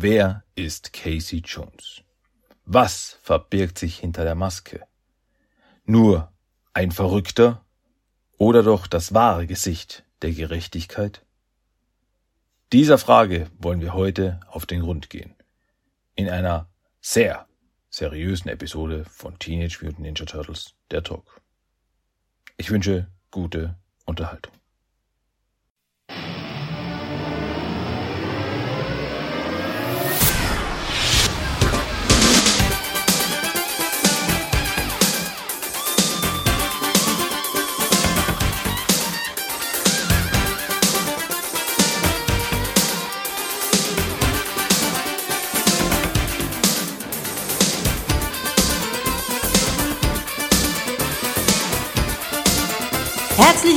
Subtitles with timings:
[0.00, 2.04] Wer ist Casey Jones?
[2.64, 4.86] Was verbirgt sich hinter der Maske?
[5.86, 6.32] Nur
[6.72, 7.64] ein Verrückter
[8.36, 11.26] oder doch das wahre Gesicht der Gerechtigkeit?
[12.72, 15.34] Dieser Frage wollen wir heute auf den Grund gehen.
[16.14, 16.68] In einer
[17.00, 17.48] sehr
[17.90, 21.40] seriösen Episode von Teenage Mutant Ninja Turtles, der Talk.
[22.56, 23.74] Ich wünsche gute
[24.04, 24.52] Unterhaltung.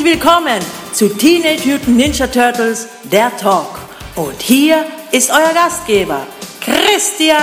[0.01, 0.59] Herzlich willkommen
[0.93, 3.79] zu Teenage Mutant Ninja Turtles, der Talk.
[4.15, 6.25] Und hier ist euer Gastgeber,
[6.59, 7.37] Christian.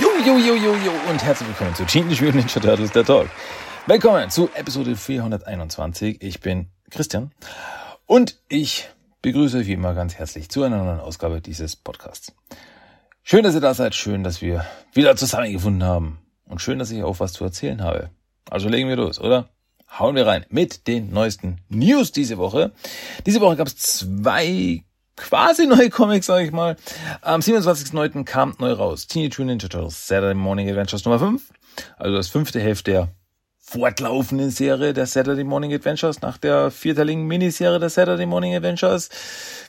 [0.00, 3.28] Jo, jo, jo, jo, und herzlich willkommen zu Teenage Mutant Ninja Turtles, der Talk.
[3.86, 6.22] Willkommen zu Episode 421.
[6.22, 7.32] Ich bin Christian
[8.06, 8.88] und ich
[9.20, 12.32] begrüße euch wie immer ganz herzlich zu einer neuen Ausgabe dieses Podcasts.
[13.30, 13.94] Schön, dass ihr da seid.
[13.94, 16.16] Schön, dass wir wieder zusammengefunden haben.
[16.46, 18.08] Und schön, dass ich auch was zu erzählen habe.
[18.48, 19.50] Also legen wir los, oder?
[19.98, 22.72] Hauen wir rein mit den neuesten News diese Woche.
[23.26, 24.82] Diese Woche gab es zwei
[25.14, 26.76] quasi neue Comics, sage ich mal.
[27.20, 28.24] Am 27.09.
[28.24, 31.52] kam neu raus Teenage Mutant Ninja Turtles Saturday Morning Adventures Nummer 5.
[31.98, 33.08] Also das fünfte Heft der
[33.58, 39.10] fortlaufenden Serie der Saturday Morning Adventures nach der vierteiligen Miniserie der Saturday Morning Adventures,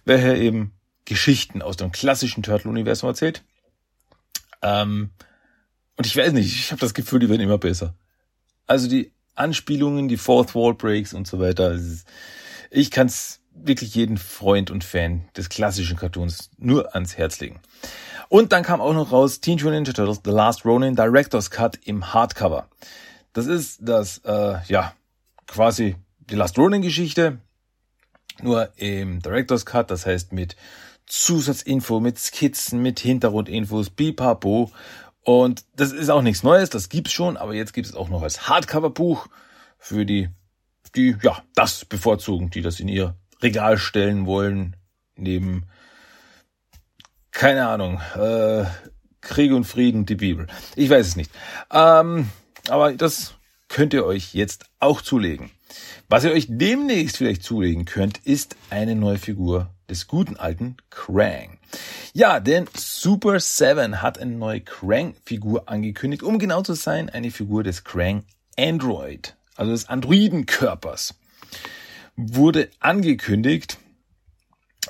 [0.06, 0.79] welche eben
[1.10, 3.44] Geschichten aus dem klassischen Turtle-Universum erzählt.
[4.62, 5.10] Ähm,
[5.98, 7.96] und ich weiß nicht, ich habe das Gefühl, die werden immer besser.
[8.68, 11.78] Also die Anspielungen, die Fourth Wall Breaks und so weiter.
[12.70, 17.60] Ich kann es wirklich jeden Freund und Fan des klassischen Cartoons nur ans Herz legen.
[18.30, 21.80] Und dann kam auch noch raus Teen Mutant Ninja Turtles The Last Ronin Director's Cut
[21.86, 22.70] im Hardcover.
[23.34, 24.94] Das ist das, äh, ja,
[25.48, 27.40] quasi die Last Ronin Geschichte,
[28.42, 30.56] nur im Director's Cut, das heißt mit
[31.10, 34.72] Zusatzinfo, mit Skizzen, mit Hintergrundinfos, bipapo.
[35.22, 38.48] Und das ist auch nichts Neues, das gibt's schon, aber jetzt gibt's auch noch als
[38.48, 39.28] Hardcover-Buch
[39.78, 40.30] für die,
[40.96, 44.76] die, ja, das bevorzugen, die das in ihr Regal stellen wollen,
[45.16, 45.66] neben,
[47.32, 48.66] keine Ahnung, äh,
[49.22, 50.48] Krieg und Frieden, die Bibel.
[50.76, 51.32] Ich weiß es nicht.
[51.72, 52.30] Ähm,
[52.70, 53.36] aber das
[53.68, 55.52] könnt ihr euch jetzt auch zulegen.
[56.08, 61.58] Was ihr euch demnächst vielleicht zulegen könnt, ist eine neue Figur des guten alten Krang.
[62.14, 67.64] Ja, denn Super 7 hat eine neue Krang-Figur angekündigt, um genau zu sein, eine Figur
[67.64, 68.24] des Krang
[68.58, 71.16] Android, also des Androidenkörpers.
[72.16, 73.78] Wurde angekündigt.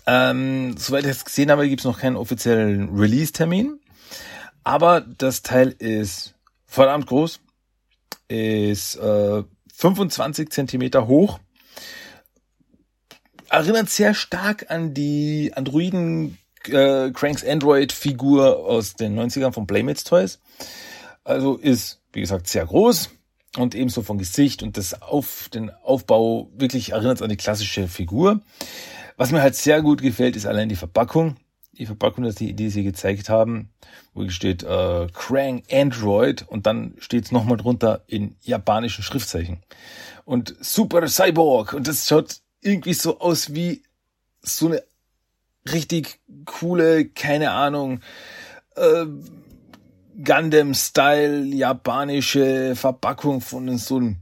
[0.05, 3.79] Ähm, soweit ich es gesehen habe, gibt es noch keinen offiziellen Release-Termin.
[4.63, 6.35] Aber das Teil ist
[6.65, 7.39] verdammt groß,
[8.27, 9.43] ist äh,
[9.73, 11.39] 25 Zentimeter hoch.
[13.49, 16.37] Erinnert sehr stark an die Androiden
[16.67, 20.39] äh, Cranks Android Figur aus den 90ern von Playmates Toys.
[21.23, 23.09] Also ist, wie gesagt, sehr groß
[23.57, 28.41] und ebenso von Gesicht und das auf den Aufbau wirklich erinnert an die klassische Figur.
[29.17, 31.35] Was mir halt sehr gut gefällt, ist allein die Verpackung.
[31.73, 33.69] Die Verpackung, die, die sie gezeigt haben,
[34.13, 39.63] wo steht äh, Krang Android und dann steht es nochmal drunter in japanischen Schriftzeichen.
[40.25, 43.83] Und Super Cyborg und das schaut irgendwie so aus wie
[44.41, 44.83] so eine
[45.71, 48.01] richtig coole, keine Ahnung,
[48.75, 49.05] äh,
[50.23, 54.17] Gundam-Style japanische Verpackung von so einem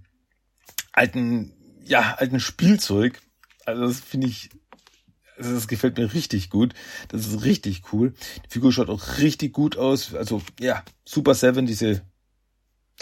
[0.91, 1.53] alten,
[1.83, 3.19] ja, alten Spielzeug.
[3.65, 4.49] Also das finde ich
[5.37, 6.73] also das gefällt mir richtig gut.
[7.09, 8.13] Das ist richtig cool.
[8.45, 10.15] Die Figur schaut auch richtig gut aus.
[10.15, 12.01] Also ja, Super Seven, diese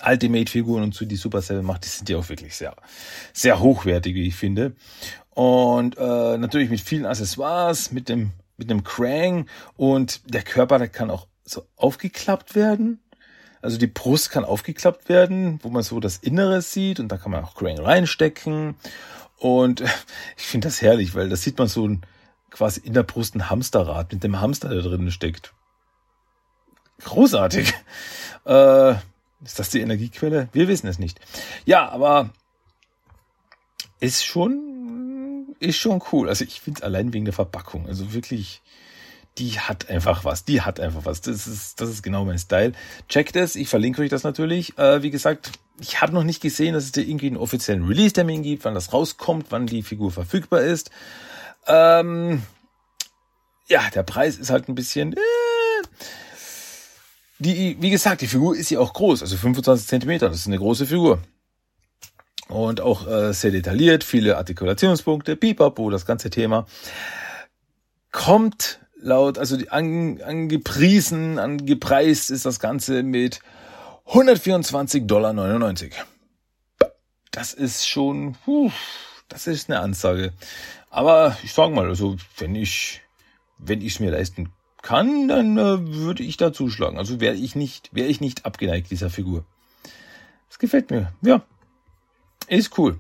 [0.04, 2.76] Ultimate-Figuren und so die Super Seven macht, die sind ja auch wirklich sehr,
[3.34, 4.76] sehr hochwertig, wie ich finde.
[5.36, 10.88] Und äh, natürlich mit vielen Accessoires, mit dem, mit dem Krang und der Körper, der
[10.88, 13.02] kann auch so aufgeklappt werden.
[13.62, 17.32] Also die Brust kann aufgeklappt werden, wo man so das Innere sieht und da kann
[17.32, 18.76] man auch Krang reinstecken.
[19.38, 19.82] Und
[20.38, 22.06] ich finde das herrlich, weil da sieht man so ein,
[22.50, 25.54] quasi in der Brust ein Hamsterrad mit dem Hamster, der drinnen steckt.
[27.04, 27.74] Großartig.
[28.46, 28.92] Äh,
[29.44, 30.50] ist das die Energiequelle?
[30.52, 31.20] Wir wissen es nicht.
[31.66, 32.30] Ja, aber
[34.00, 34.75] ist schon,
[35.60, 36.30] ist schon cool.
[36.30, 37.88] Also ich finde es allein wegen der Verpackung.
[37.88, 38.62] Also wirklich,
[39.38, 40.46] die hat einfach was.
[40.46, 41.22] Die hat einfach was.
[41.22, 42.74] Das ist, das ist genau mein Style.
[43.10, 43.56] Checkt es.
[43.56, 44.78] Ich verlinke euch das natürlich.
[44.78, 48.44] Äh, wie gesagt, ich habe noch nicht gesehen, dass es da irgendwie einen offiziellen Release-Termin
[48.44, 50.90] gibt, wann das rauskommt, wann die Figur verfügbar ist.
[51.68, 52.44] Ähm,
[53.68, 55.14] ja, der Preis ist halt ein bisschen.
[55.14, 55.20] Äh,
[57.40, 60.30] die, wie gesagt, die Figur ist ja auch groß, also 25 Zentimeter.
[60.30, 61.20] Das ist eine große Figur.
[62.48, 66.68] Und auch äh, sehr detailliert, viele Artikulationspunkte, pipapo, das ganze Thema.
[68.12, 73.40] Kommt laut, also die an, angepriesen, angepreist ist das Ganze mit
[74.08, 75.34] 124,99 Dollar.
[77.32, 78.72] Das ist schon, puh,
[79.28, 80.34] das ist eine Ansage.
[80.90, 83.02] Aber ich sag mal, also wenn ich,
[83.58, 84.52] wenn ich es mir leisten
[84.82, 86.98] kann, dann äh, würde ich da zuschlagen.
[86.98, 89.44] Also wäre ich nicht, wäre ich nicht abgeneigt dieser Figur.
[90.48, 91.12] Das gefällt mir.
[91.22, 91.42] Ja,
[92.48, 93.00] ist cool.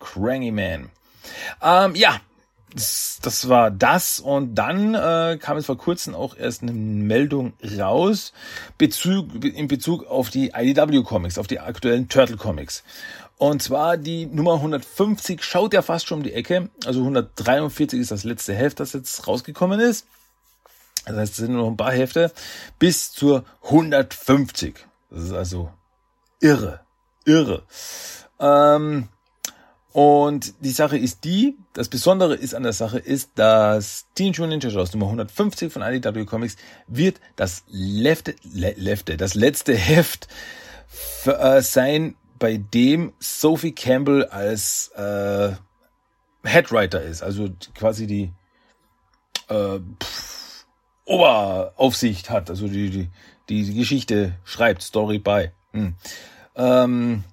[0.00, 0.90] Crangy Man.
[1.62, 2.20] Ähm, ja,
[2.74, 7.54] das, das war das und dann äh, kam es vor kurzem auch erst eine Meldung
[7.78, 8.32] raus
[8.76, 12.84] Bezug, in Bezug auf die IDW Comics, auf die aktuellen Turtle Comics.
[13.38, 16.70] Und zwar die Nummer 150 schaut ja fast schon um die Ecke.
[16.84, 20.06] Also 143 ist das letzte Heft, das jetzt rausgekommen ist.
[21.06, 22.32] Das heißt, es sind nur noch ein paar Hefte
[22.78, 24.74] bis zur 150.
[25.10, 25.70] Das ist also
[26.40, 26.80] irre,
[27.24, 27.62] irre.
[28.40, 29.08] Ähm,
[29.92, 34.62] und die Sache ist die, das Besondere ist an der Sache ist, dass Teenage Mutant
[34.62, 36.56] Ninja Turtles Nummer 150 von IDW Comics
[36.86, 40.28] wird das letzte, le, lefte, das letzte Heft
[40.86, 45.52] für, äh, sein, bei dem Sophie Campbell als äh,
[46.44, 48.32] Headwriter ist, also quasi die
[49.48, 50.66] äh, pff,
[51.06, 53.08] Oberaufsicht hat, also die, die,
[53.48, 55.50] die Geschichte schreibt, Story by.
[55.72, 55.94] Hm.
[56.54, 57.24] Ähm,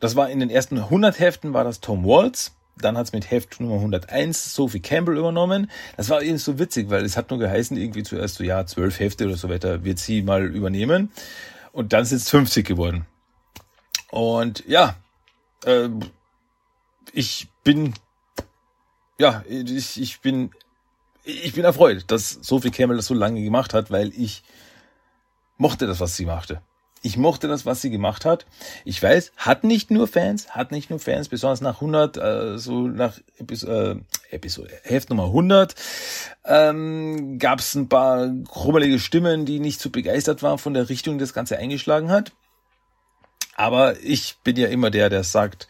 [0.00, 2.52] das war in den ersten 100 Heften war das Tom Waltz.
[2.76, 5.70] Dann hat's mit Heft Nummer 101 Sophie Campbell übernommen.
[5.96, 8.98] Das war eben so witzig, weil es hat nur geheißen, irgendwie zuerst so, ja, zwölf
[8.98, 11.12] Hefte oder so weiter wird sie mal übernehmen.
[11.72, 13.06] Und dann sind es 50 geworden.
[14.10, 14.96] Und ja,
[15.64, 15.88] äh,
[17.12, 17.94] ich bin,
[19.18, 20.50] ja, ich, ich bin,
[21.24, 24.42] ich bin erfreut, dass Sophie Campbell das so lange gemacht hat, weil ich
[25.58, 26.62] mochte das, was sie machte.
[27.02, 28.44] Ich mochte das, was sie gemacht hat.
[28.84, 32.88] Ich weiß, hat nicht nur Fans, hat nicht nur Fans, besonders nach 100, äh, so
[32.88, 33.96] nach Epis äh,
[34.30, 35.74] Episode, Heft Nummer 100,
[36.44, 41.14] ähm, gab es ein paar krummelige Stimmen, die nicht so begeistert waren von der Richtung,
[41.14, 42.32] die das Ganze eingeschlagen hat.
[43.56, 45.68] Aber ich bin ja immer der, der sagt,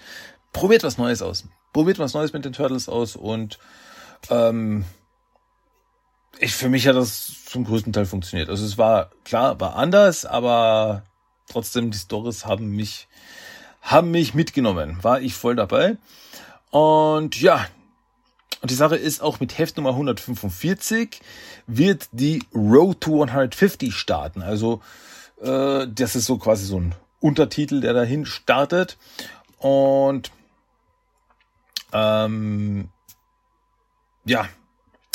[0.53, 1.45] probiert was Neues aus.
[1.73, 3.61] Probiert was Neues mit den Turtles aus und
[4.31, 4.85] ähm,
[6.41, 8.49] ich, für mich hat das zum größten Teil funktioniert.
[8.49, 11.05] Also es war klar, war anders, aber
[11.51, 13.09] trotzdem, die Stories haben mich,
[13.83, 14.99] haben mich mitgenommen.
[15.03, 15.97] War ich voll dabei.
[16.71, 17.67] Und ja,
[18.63, 21.21] und die Sache ist auch mit Heft Nummer 145
[21.67, 24.43] wird die Road to 150 starten.
[24.43, 24.83] Also
[25.41, 28.99] äh, das ist so quasi so ein Untertitel, der dahin startet.
[29.59, 30.31] Und
[31.93, 32.91] ähm,
[34.25, 34.47] ja,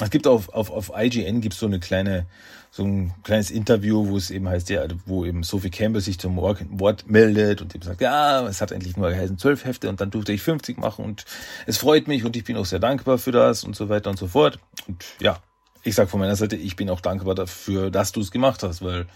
[0.02, 2.26] es gibt auf, auf, auf IGN gibt so eine kleine,
[2.70, 6.36] so ein kleines Interview, wo es eben heißt, ja, wo eben Sophie Campbell sich zum
[6.36, 10.12] Wort meldet und eben sagt, ja, es hat endlich nur geheißen zwölf Hefte und dann
[10.12, 11.24] durfte ich 50 machen und
[11.66, 14.20] es freut mich und ich bin auch sehr dankbar für das und so weiter und
[14.20, 14.60] so fort.
[14.86, 15.42] Und ja,
[15.84, 18.82] ich sag von meiner Seite, ich bin auch dankbar dafür, dass du es gemacht hast,
[18.82, 19.08] weil,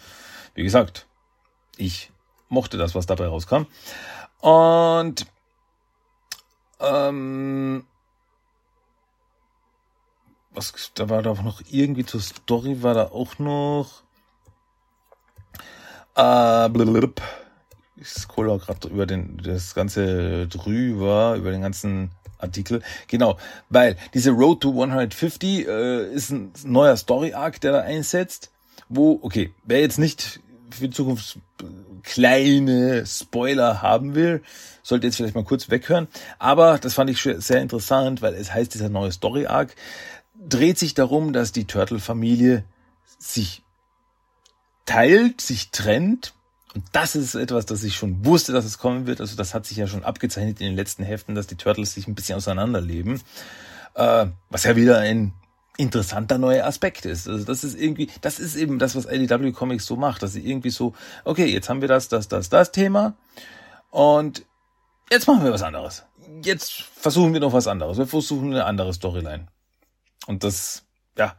[0.56, 1.08] wie gesagt,
[1.76, 2.12] ich
[2.48, 3.66] mochte das, was dabei rauskam.
[4.40, 5.26] Und
[6.80, 7.84] ähm,
[10.60, 14.04] was, da war doch noch irgendwie zur Story, war da auch noch.
[16.16, 16.70] Äh,
[17.96, 22.82] ich scroll auch gerade über den, das Ganze drüber, über den ganzen Artikel.
[23.08, 23.38] Genau,
[23.70, 28.52] weil diese Road to 150 äh, ist ein neuer Story-Arc, der da einsetzt,
[28.90, 31.40] wo, okay, wer jetzt nicht für die Zukunft
[32.04, 34.42] kleine Spoiler haben will,
[34.84, 36.08] sollte jetzt vielleicht mal kurz weghören.
[36.38, 39.76] Aber das fand ich sehr interessant, weil es heißt dieser neue Story-Arc
[40.50, 42.64] dreht sich darum, dass die Turtle-Familie
[43.18, 43.64] sich
[44.86, 46.34] teilt, sich trennt.
[46.74, 49.22] Und das ist etwas, das ich schon wusste, dass es kommen wird.
[49.22, 52.08] Also das hat sich ja schon abgezeichnet in den letzten Heften, dass die Turtles sich
[52.08, 53.22] ein bisschen auseinanderleben.
[53.96, 55.34] Äh, was ja wieder ein
[55.78, 57.28] interessanter neuer Aspekt ist.
[57.28, 60.46] Also das ist irgendwie, das ist eben das, was IDW Comics so macht, dass sie
[60.46, 63.14] irgendwie so, okay, jetzt haben wir das, das, das, das Thema
[63.90, 64.46] und
[65.10, 66.04] jetzt machen wir was anderes.
[66.44, 67.98] Jetzt versuchen wir noch was anderes.
[67.98, 69.48] Wir versuchen eine andere Storyline.
[70.28, 70.84] Und das,
[71.18, 71.36] ja,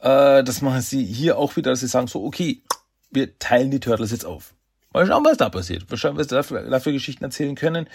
[0.00, 2.62] äh, das machen sie hier auch wieder, dass sie sagen so, okay,
[3.10, 4.54] wir teilen die Turtles jetzt auf.
[4.92, 5.88] Mal schauen, was da passiert.
[5.90, 7.88] Mal schauen, was dafür, dafür Geschichten erzählen können.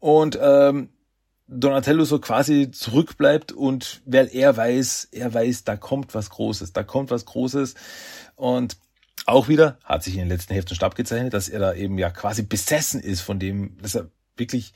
[0.00, 0.90] Und ähm,
[1.46, 6.84] Donatello so quasi zurückbleibt und weil er weiß, er weiß, da kommt was Großes, da
[6.84, 7.74] kommt was Großes.
[8.36, 8.76] Und
[9.26, 12.10] auch wieder, hat sich in den letzten Heften Stab gezeichnet, dass er da eben ja
[12.10, 14.72] quasi besessen ist von dem, dass er wirklich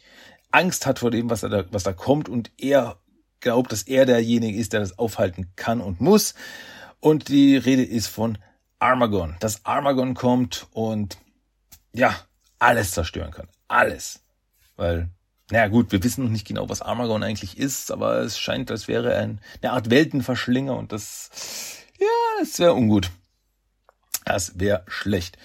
[0.51, 2.99] Angst hat vor dem, was da, was da kommt und er
[3.45, 6.35] glaubt, dass er derjenige ist, der das aufhalten kann und muss.
[6.99, 8.39] Und die Rede ist von
[8.81, 9.37] Armagon.
[9.39, 11.19] Dass Armagon kommt und
[11.93, 12.17] ja,
[12.59, 13.47] alles zerstören kann.
[13.69, 14.21] Alles.
[14.77, 15.11] Weil,
[15.51, 18.89] naja gut, wir wissen noch nicht genau, was Armagon eigentlich ist, aber es scheint, als
[18.89, 21.31] wäre ein, eine Art Weltenverschlinger und das,
[22.01, 22.07] ja,
[22.41, 23.11] das wäre ungut.
[24.25, 25.37] Das wäre schlecht.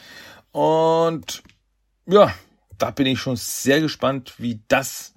[0.51, 1.43] Und
[2.07, 2.33] ja,
[2.77, 5.13] da bin ich schon sehr gespannt, wie das,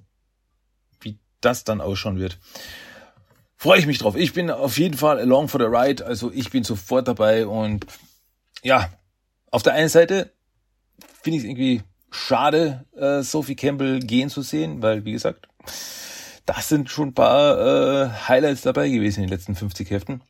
[1.44, 2.38] das dann ausschauen wird.
[3.56, 4.16] Freue ich mich drauf.
[4.16, 6.04] Ich bin auf jeden Fall along for the ride.
[6.04, 7.86] Also ich bin sofort dabei und
[8.62, 8.90] ja,
[9.50, 10.32] auf der einen Seite
[11.22, 15.48] finde ich es irgendwie schade, äh, Sophie Campbell gehen zu sehen, weil wie gesagt,
[16.46, 20.22] das sind schon ein paar äh, Highlights dabei gewesen in den letzten 50 Heften.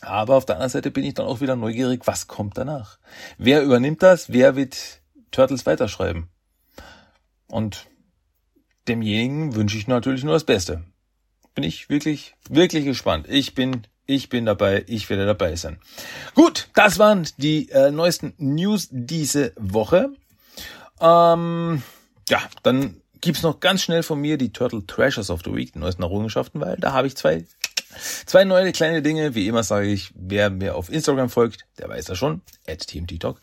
[0.00, 2.98] Aber auf der anderen Seite bin ich dann auch wieder neugierig, was kommt danach?
[3.36, 4.30] Wer übernimmt das?
[4.30, 5.00] Wer wird
[5.30, 6.28] Turtles weiterschreiben?
[7.48, 7.86] Und
[8.88, 10.84] demjenigen wünsche ich natürlich nur das Beste.
[11.54, 13.26] Bin ich wirklich, wirklich gespannt.
[13.28, 15.78] Ich bin, ich bin dabei, ich werde dabei sein.
[16.34, 20.10] Gut, das waren die äh, neuesten News diese Woche.
[21.00, 21.82] Ähm,
[22.28, 25.78] ja, dann gibt's noch ganz schnell von mir die Turtle Treasures of the Week, die
[25.78, 27.44] neuesten Errungenschaften, weil da habe ich zwei
[28.26, 32.04] Zwei neue kleine Dinge, wie immer sage ich, wer mir auf Instagram folgt, der weiß
[32.06, 33.40] das schon, at TMT-Talk.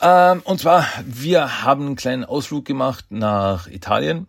[0.00, 4.26] Ähm, und zwar, wir haben einen kleinen Ausflug gemacht nach Italien.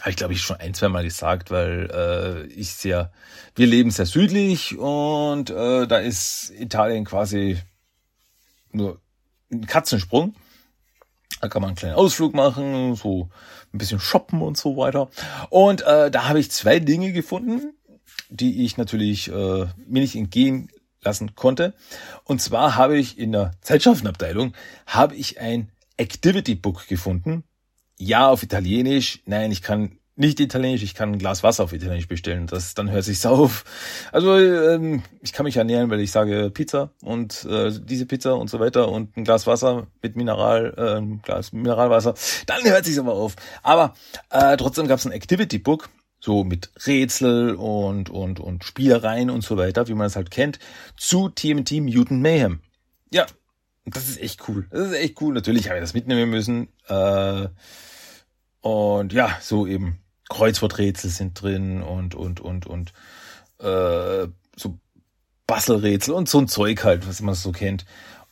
[0.00, 3.12] Habe ich glaube ich schon ein, zwei Mal gesagt, weil äh, ich sehr,
[3.54, 7.58] wir leben sehr südlich und äh, da ist Italien quasi
[8.72, 9.00] nur
[9.52, 10.34] ein Katzensprung.
[11.40, 13.30] Da kann man einen kleinen Ausflug machen, so
[13.72, 15.08] ein bisschen shoppen und so weiter.
[15.48, 17.74] Und äh, da habe ich zwei Dinge gefunden,
[18.28, 20.70] die ich natürlich äh, mir nicht entgehen
[21.02, 21.74] lassen konnte.
[22.24, 24.54] Und zwar habe ich in der Zeitschriftenabteilung
[24.86, 27.44] habe ich ein Activity Book gefunden.
[28.02, 29.20] Ja, auf Italienisch.
[29.26, 32.46] Nein, ich kann nicht Italienisch, ich kann ein Glas Wasser auf Italienisch bestellen.
[32.46, 33.64] Das dann hört sich's auf.
[34.10, 38.48] Also ähm, ich kann mich ernähren, weil ich sage Pizza und äh, diese Pizza und
[38.48, 42.14] so weiter und ein Glas Wasser mit Mineral, äh, ein Glas Mineralwasser.
[42.46, 43.36] Dann hört sich's aber auf.
[43.62, 43.92] Aber
[44.30, 45.90] äh, trotzdem gab's ein Activity Book
[46.20, 50.58] so mit Rätsel und, und, und Spielereien und so weiter, wie man es halt kennt,
[50.96, 52.60] zu TMT Mutant Mayhem.
[53.10, 53.26] Ja,
[53.84, 54.66] das ist echt cool.
[54.70, 55.34] Das ist echt cool.
[55.34, 56.68] Natürlich habe ich das mitnehmen müssen.
[56.88, 57.48] Äh,
[58.60, 59.98] und ja, so eben
[60.28, 62.92] Kreuzworträtsel sind drin und, und, und, und
[63.58, 64.78] äh, so
[65.46, 67.84] Bastelrätsel und so ein Zeug halt, was man so kennt.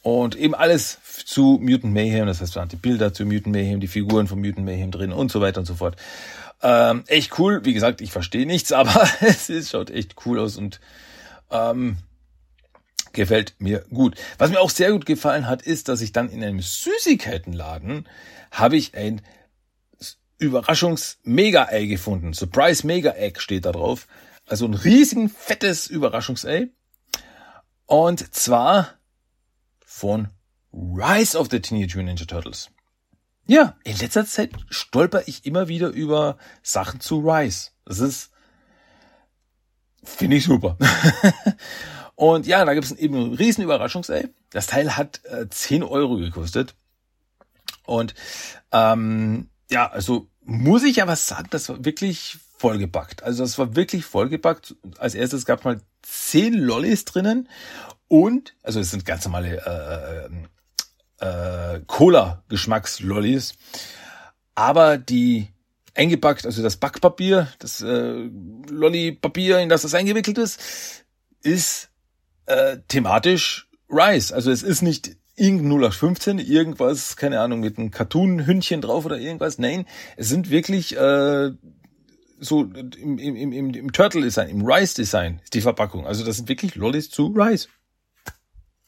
[0.02, 3.80] Und eben alles zu Mutant Mayhem, das heißt, man hat die Bilder zu Mutant Mayhem,
[3.80, 5.96] die Figuren von Mutant Mayhem drin und so weiter und so fort.
[6.62, 7.64] Ähm, echt cool.
[7.64, 10.80] Wie gesagt, ich verstehe nichts, aber es ist, schaut echt cool aus und
[11.50, 11.96] ähm,
[13.12, 14.14] gefällt mir gut.
[14.38, 18.08] Was mir auch sehr gut gefallen hat, ist, dass ich dann in einem Süßigkeitenladen
[18.50, 19.20] habe ich ein
[20.38, 22.32] Überraschungs-Mega-Ei gefunden.
[22.32, 24.06] Surprise Mega-Egg steht da drauf.
[24.46, 26.68] Also ein riesigen, fettes Überraschungsei.
[27.86, 28.94] Und zwar
[29.84, 30.28] von
[30.72, 32.70] Rise of the Teenage Mutant Ninja Turtles.
[33.46, 37.70] Ja, in letzter Zeit stolper ich immer wieder über Sachen zu Rise.
[37.86, 38.30] Das ist,
[40.04, 40.76] finde ich super.
[42.14, 44.28] und ja, da gibt es eben einen riesen Überraschungsei.
[44.50, 46.74] Das Teil hat äh, 10 Euro gekostet.
[47.86, 48.14] Und
[48.70, 53.22] ähm, ja, also muss ich aber sagen, das war wirklich vollgepackt.
[53.22, 54.74] Also das war wirklich vollgepackt.
[54.98, 57.48] Als erstes gab es mal 10 Lollis drinnen
[58.08, 60.48] und, also es sind ganz normale äh, äh
[61.20, 63.54] äh, Cola-Geschmackslollis.
[64.54, 65.48] Aber die
[65.94, 68.28] eingepackt, also das Backpapier, das äh,
[68.68, 71.04] Lolli-Papier, in das das eingewickelt ist,
[71.42, 71.90] ist
[72.46, 74.32] äh, thematisch Rice.
[74.32, 79.58] Also es ist nicht irgendein 0815, irgendwas, keine Ahnung, mit einem Cartoon-Hündchen drauf oder irgendwas.
[79.58, 81.50] Nein, es sind wirklich äh,
[82.40, 86.06] so im, im, im, im Turtle-Design, im Rice-Design ist die Verpackung.
[86.06, 87.68] Also das sind wirklich Lollis zu Rice.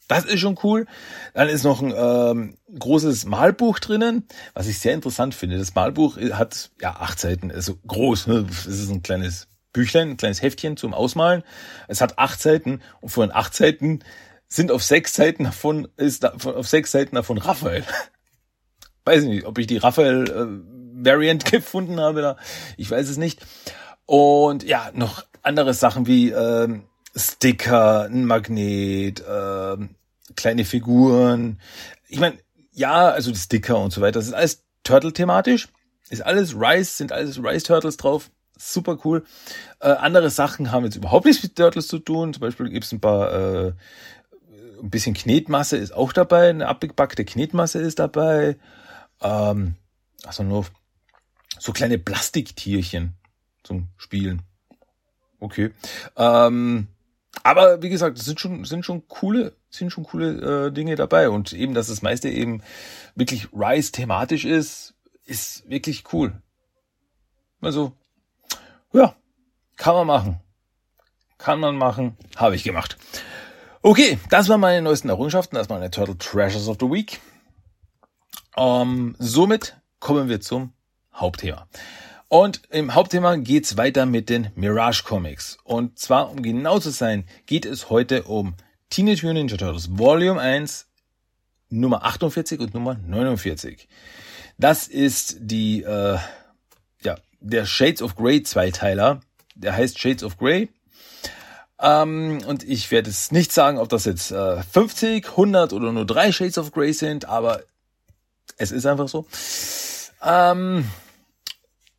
[0.07, 0.87] Das ist schon cool.
[1.33, 5.57] Dann ist noch ein ähm, großes Malbuch drinnen, was ich sehr interessant finde.
[5.57, 8.27] Das Malbuch hat ja acht Seiten, also groß.
[8.27, 8.45] Ne?
[8.49, 11.43] Es ist ein kleines Büchlein, ein kleines Heftchen zum Ausmalen.
[11.87, 13.99] Es hat acht Seiten und von acht Seiten
[14.51, 17.85] sind auf sechs Seiten davon ist auf sechs Seiten davon Raphael.
[19.05, 20.63] Weiß nicht, ob ich die Raphael
[21.05, 22.37] äh, gefunden habe da.
[22.77, 23.39] Ich weiß es nicht.
[24.05, 26.83] Und ja, noch andere Sachen wie ähm,
[27.15, 29.95] Sticker, ein Magnet, ähm,
[30.35, 31.59] kleine Figuren.
[32.07, 32.37] Ich meine,
[32.73, 35.69] ja, also Sticker und so weiter, das ist alles Turtle-thematisch.
[36.09, 38.29] Ist alles Rice, sind alles Rice-Turtles drauf.
[38.59, 39.23] Super cool.
[39.79, 42.33] Äh, andere Sachen haben jetzt überhaupt nichts mit Turtles zu tun.
[42.33, 43.73] Zum Beispiel gibt es ein paar äh,
[44.81, 48.57] ein bisschen Knetmasse ist auch dabei, eine abgebackte Knetmasse ist dabei.
[49.21, 49.75] Ähm,
[50.23, 50.65] also nur
[51.59, 53.15] so kleine Plastiktierchen
[53.63, 54.41] zum Spielen.
[55.39, 55.71] Okay.
[56.17, 56.87] Ähm,
[57.43, 61.29] aber wie gesagt, es sind schon, sind schon coole, sind schon coole äh, Dinge dabei.
[61.29, 62.61] Und eben, dass das meiste eben
[63.15, 64.93] wirklich Rise thematisch ist,
[65.25, 66.41] ist wirklich cool.
[67.61, 67.93] Also,
[68.93, 69.15] ja,
[69.77, 70.39] kann man machen.
[71.37, 72.97] Kann man machen, habe ich gemacht.
[73.83, 77.19] Okay, das waren meine neuesten Errungenschaften, das waren meine Turtle Treasures of the Week.
[78.55, 80.73] Ähm, somit kommen wir zum
[81.15, 81.67] Hauptthema.
[82.27, 85.57] Und im Hauptthema geht's weiter mit den Mirage Comics.
[85.63, 88.53] Und zwar, um genau zu sein, geht es heute um
[88.91, 90.87] Teenage Mutant Ninja Turtles Volume 1,
[91.71, 93.87] Nummer 48 und Nummer 49.
[94.59, 96.19] Das ist die, äh,
[97.01, 99.21] ja, der Shades of Grey Zweiteiler.
[99.55, 100.69] Der heißt Shades of Grey.
[101.81, 106.05] Ähm, und ich werde es nicht sagen, ob das jetzt äh, 50, 100 oder nur
[106.05, 107.63] drei Shades of Grey sind, aber
[108.57, 109.25] es ist einfach so.
[110.23, 110.85] Ähm,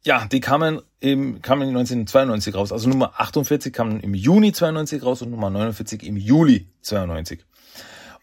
[0.05, 2.73] ja, die kamen im, kamen 1992 raus.
[2.73, 7.45] Also Nummer 48 kam im Juni 92 raus und Nummer 49 im Juli 92.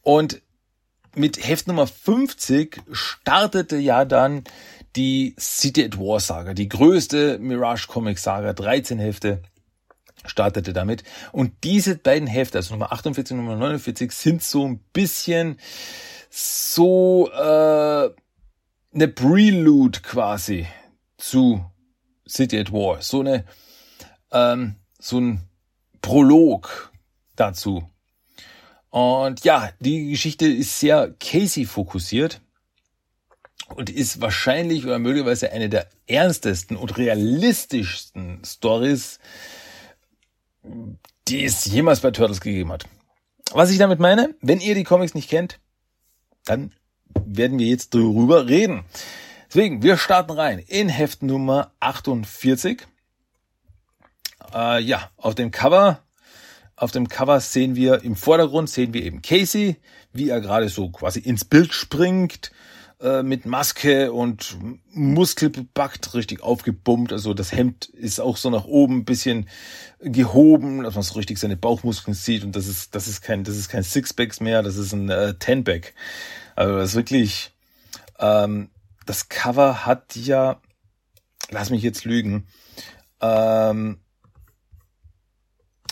[0.02, 0.42] Und
[1.16, 4.44] mit Heft Nummer 50 startete ja dann
[4.96, 9.42] die City at War Saga, die größte Mirage Comic Saga, 13 Hefte
[10.26, 11.04] startete damit.
[11.32, 15.60] Und diese beiden Hefte, also Nummer 48 und Nummer 49, sind so ein bisschen
[16.30, 18.10] so äh,
[18.94, 20.68] eine Prelude quasi
[21.18, 21.64] zu
[22.28, 23.02] City at War.
[23.02, 23.46] So eine
[24.32, 25.42] ähm, so ein
[26.02, 26.92] Prolog
[27.36, 27.90] dazu.
[28.90, 32.42] Und ja, die Geschichte ist sehr Casey fokussiert
[33.76, 39.20] und ist wahrscheinlich oder möglicherweise eine der ernstesten und realistischsten Stories,
[41.28, 42.86] die es jemals bei Turtles gegeben hat.
[43.52, 45.60] Was ich damit meine, wenn ihr die Comics nicht kennt,
[46.46, 46.72] dann
[47.26, 48.84] werden wir jetzt darüber reden.
[49.48, 52.86] Deswegen, wir starten rein in Heft Nummer 48.
[54.54, 56.04] Äh, ja, auf dem Cover,
[56.76, 59.78] auf dem Cover sehen wir im Vordergrund sehen wir eben Casey,
[60.14, 62.52] wie er gerade so quasi ins Bild springt,
[63.02, 64.58] äh, mit Maske und
[64.92, 67.14] Muskelbepackt, richtig aufgebummt.
[67.14, 69.48] Also das Hemd ist auch so nach oben ein bisschen
[70.00, 72.44] gehoben, dass man so richtig seine Bauchmuskeln sieht.
[72.44, 75.34] Und das ist, das ist kein, das ist kein Sixpacks mehr, das ist ein äh,
[75.36, 75.94] Tenback.
[76.56, 77.52] Also das ist wirklich,
[78.20, 78.70] ähm,
[79.06, 80.62] das Cover hat ja,
[81.50, 82.48] lass mich jetzt lügen,
[83.22, 84.00] ähm,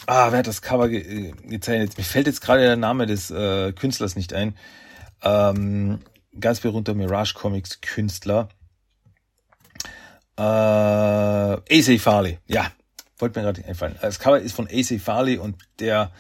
[0.08, 1.98] ah, wer hat das Cover ge gezeichnet?
[1.98, 4.58] Mir fällt jetzt gerade der Name des äh, Künstlers nicht ein.
[5.24, 6.00] Ähm,
[6.40, 8.50] ganz berühmter Mirage Comics Künstler.
[10.38, 12.72] Äh, AC Farley, ja,
[13.18, 13.96] wollte mir gerade einfallen.
[14.02, 16.12] Das Cover ist von AC Farley und der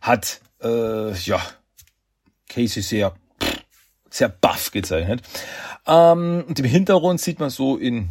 [0.00, 1.40] hat, äh, ja,
[2.48, 3.14] Casey sehr,
[4.10, 5.22] sehr buff gezeichnet.
[5.86, 8.10] Ähm, und im Hintergrund sieht man so in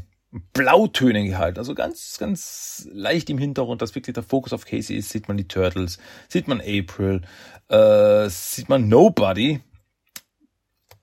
[0.53, 5.09] Blautönen gehalten, also ganz, ganz leicht im Hintergrund, dass wirklich der Fokus auf Casey ist,
[5.09, 7.21] sieht man die Turtles, sieht man April,
[7.67, 9.59] äh, sieht man Nobody,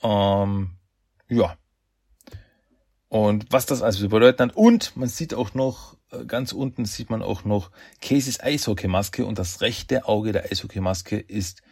[0.03, 0.71] ähm,
[1.29, 1.57] ja.
[3.09, 4.55] Und was das also bedeutet.
[4.55, 9.39] Und man sieht auch noch, äh, ganz unten sieht man auch noch Caseys Eishockeymaske und
[9.39, 11.63] das rechte Auge der Eishockeymaske ist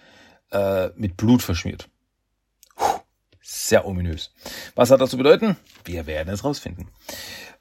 [0.50, 1.88] äh, mit Blut verschmiert.
[2.74, 3.00] Puh,
[3.42, 4.32] sehr ominös.
[4.74, 5.56] Was hat das zu bedeuten?
[5.84, 6.88] Wir werden es rausfinden.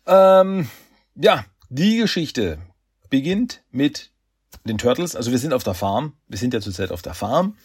[0.05, 0.69] Ähm,
[1.15, 2.59] ja, die Geschichte
[3.09, 4.11] beginnt mit
[4.63, 5.15] den Turtles.
[5.15, 6.13] Also wir sind auf der Farm.
[6.27, 7.57] Wir sind ja zurzeit auf der Farm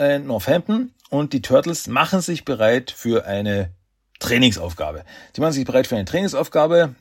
[0.00, 3.74] äh, Northampton und die Turtles machen sich bereit für eine
[4.18, 5.04] Trainingsaufgabe.
[5.34, 6.94] Sie machen sich bereit für eine Trainingsaufgabe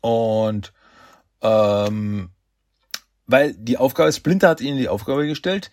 [0.00, 0.72] und
[1.42, 2.30] ähm,
[3.26, 5.70] weil die Aufgabe, Splinter hat ihnen die Aufgabe gestellt.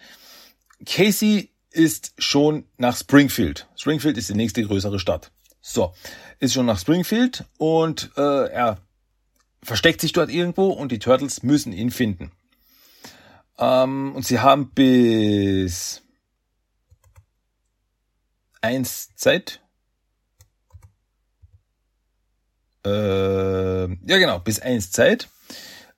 [0.85, 3.67] Casey ist schon nach Springfield.
[3.75, 5.31] Springfield ist die nächste größere Stadt.
[5.61, 5.93] So,
[6.39, 8.77] ist schon nach Springfield und äh, er
[9.63, 12.31] versteckt sich dort irgendwo und die Turtles müssen ihn finden.
[13.57, 16.02] Ähm, und sie haben bis
[18.63, 19.61] eins Zeit.
[22.85, 22.89] Äh,
[23.87, 25.29] ja genau, bis eins Zeit.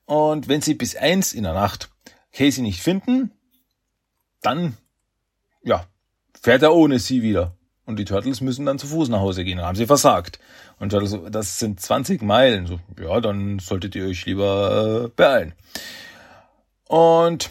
[0.06, 1.90] Und wenn sie bis eins in der Nacht
[2.34, 3.32] Casey nicht finden,
[4.42, 4.78] dann
[5.64, 5.88] ja,
[6.40, 7.56] fährt er ohne sie wieder.
[7.86, 9.58] Und die Turtles müssen dann zu Fuß nach Hause gehen.
[9.58, 10.40] Dann haben sie versagt.
[10.80, 12.66] Und Turtles, das sind 20 Meilen.
[12.66, 15.54] So, ja, dann solltet ihr euch lieber äh, beeilen.
[16.88, 17.50] Und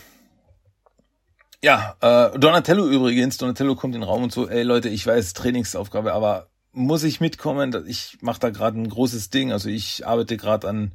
[1.65, 5.33] ja, äh, Donatello übrigens, Donatello kommt in den Raum und so, ey Leute, ich weiß,
[5.33, 7.87] Trainingsaufgabe, aber muss ich mitkommen.
[7.87, 9.51] Ich mache da gerade ein großes Ding.
[9.51, 10.93] Also ich arbeite gerade an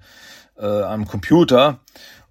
[0.57, 1.79] äh, am Computer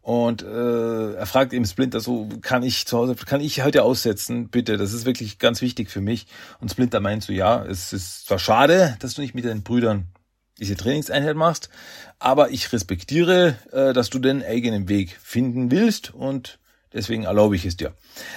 [0.02, 4.50] und äh, er fragt eben Splinter so, kann ich zu Hause, kann ich heute aussetzen,
[4.50, 4.76] bitte?
[4.76, 6.28] Das ist wirklich ganz wichtig für mich.
[6.60, 10.06] Und Splinter meint so, ja, es ist zwar schade, dass du nicht mit deinen Brüdern
[10.60, 11.70] diese Trainingseinheit machst,
[12.20, 16.60] aber ich respektiere, äh, dass du den eigenen Weg finden willst und
[16.92, 17.92] deswegen erlaube ich es dir.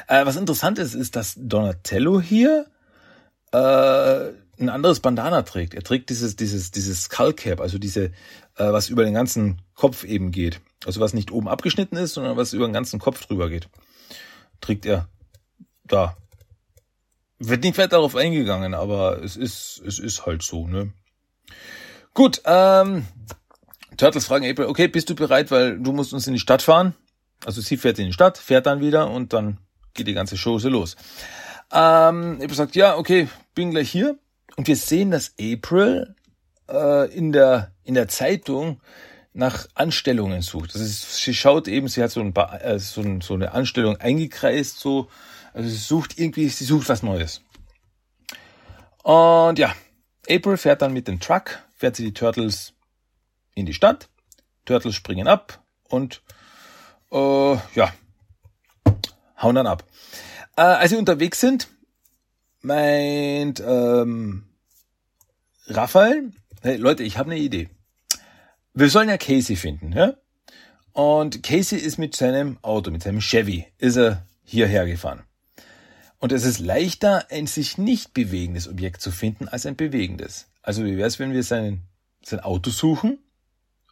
[0.07, 2.67] Äh, was interessant ist, ist, dass Donatello hier
[3.51, 3.57] äh,
[4.59, 5.73] ein anderes Bandana trägt.
[5.73, 8.11] Er trägt dieses, dieses, dieses Skull Cap, also diese, äh,
[8.57, 10.61] was über den ganzen Kopf eben geht.
[10.85, 13.67] Also was nicht oben abgeschnitten ist, sondern was über den ganzen Kopf drüber geht.
[14.61, 15.07] Trägt er
[15.83, 16.15] da.
[17.39, 20.93] Wird nicht weiter darauf eingegangen, aber es ist, es ist halt so, ne?
[22.13, 23.05] Gut, ähm,
[23.97, 26.95] Turtles fragen April, okay, bist du bereit, weil du musst uns in die Stadt fahren?
[27.45, 29.57] Also sie fährt in die Stadt, fährt dann wieder und dann
[29.93, 30.95] geht die ganze Show so los.
[31.71, 34.17] Ähm, April sagt, ja, okay, bin gleich hier.
[34.57, 36.15] Und wir sehen, dass April
[36.69, 38.81] äh, in, der, in der Zeitung
[39.33, 40.75] nach Anstellungen sucht.
[40.75, 43.97] Das ist, sie schaut eben, sie hat so, ein, äh, so, ein, so eine Anstellung
[43.97, 45.09] eingekreist, so,
[45.53, 47.41] also sie sucht irgendwie, sie sucht was Neues.
[49.03, 49.73] Und ja,
[50.29, 52.73] April fährt dann mit dem Truck, fährt sie die Turtles
[53.55, 54.09] in die Stadt.
[54.65, 56.21] Turtles springen ab und
[57.11, 57.93] äh, ja,
[59.41, 59.83] hauen dann ab.
[60.55, 61.67] Äh, als sie unterwegs sind,
[62.61, 64.43] meint ähm,
[65.67, 67.69] Raphael, hey Leute, ich habe eine Idee.
[68.73, 70.13] Wir sollen ja Casey finden, ja?
[70.93, 75.23] Und Casey ist mit seinem Auto, mit seinem Chevy, ist er hierher gefahren.
[76.19, 80.47] Und es ist leichter, ein sich nicht bewegendes Objekt zu finden, als ein bewegendes.
[80.61, 81.83] Also wie wäre es, wenn wir sein,
[82.23, 83.17] sein Auto suchen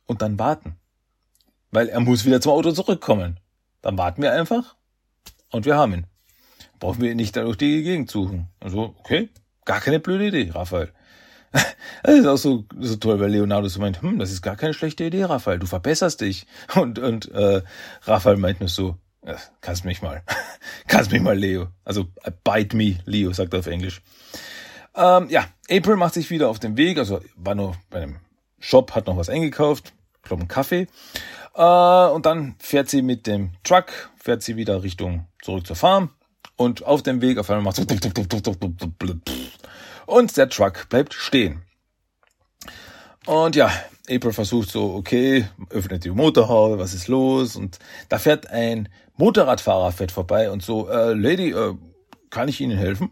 [0.06, 0.79] und dann warten?
[1.72, 3.40] Weil er muss wieder zum Auto zurückkommen.
[3.82, 4.76] Dann warten wir einfach
[5.52, 6.08] und wir haben ihn
[6.80, 8.48] brauchen wir nicht durch die Gegend suchen.
[8.60, 9.30] Also, okay,
[9.66, 10.92] gar keine blöde Idee, Raphael.
[12.04, 14.74] Das ist auch so, so toll, weil Leonardo so meint, hm, das ist gar keine
[14.74, 16.48] schlechte Idee, Raphael, du verbesserst dich.
[16.76, 17.62] Und, und äh,
[18.04, 20.24] Raphael meint nur so, ja, kannst mich mal,
[20.88, 21.68] kannst mich mal, Leo.
[21.84, 22.06] Also
[22.46, 24.02] bite me, Leo, sagt er auf Englisch.
[24.96, 28.18] Ähm, ja, April macht sich wieder auf den Weg, also war nur bei einem
[28.60, 30.88] Shop, hat noch was eingekauft, glaube einen Kaffee.
[31.60, 36.12] Äh, und dann fährt sie mit dem Truck, fährt sie wieder Richtung zurück zur Farm.
[36.56, 37.80] Und auf dem Weg auf einmal macht
[40.06, 41.64] und der Truck bleibt stehen.
[43.26, 43.72] Und ja,
[44.10, 47.56] April versucht so, okay, öffnet die Motorhaube, was ist los?
[47.56, 51.76] Und da fährt ein Motorradfahrer fährt vorbei und so, äh, Lady, äh,
[52.30, 53.12] kann ich Ihnen helfen?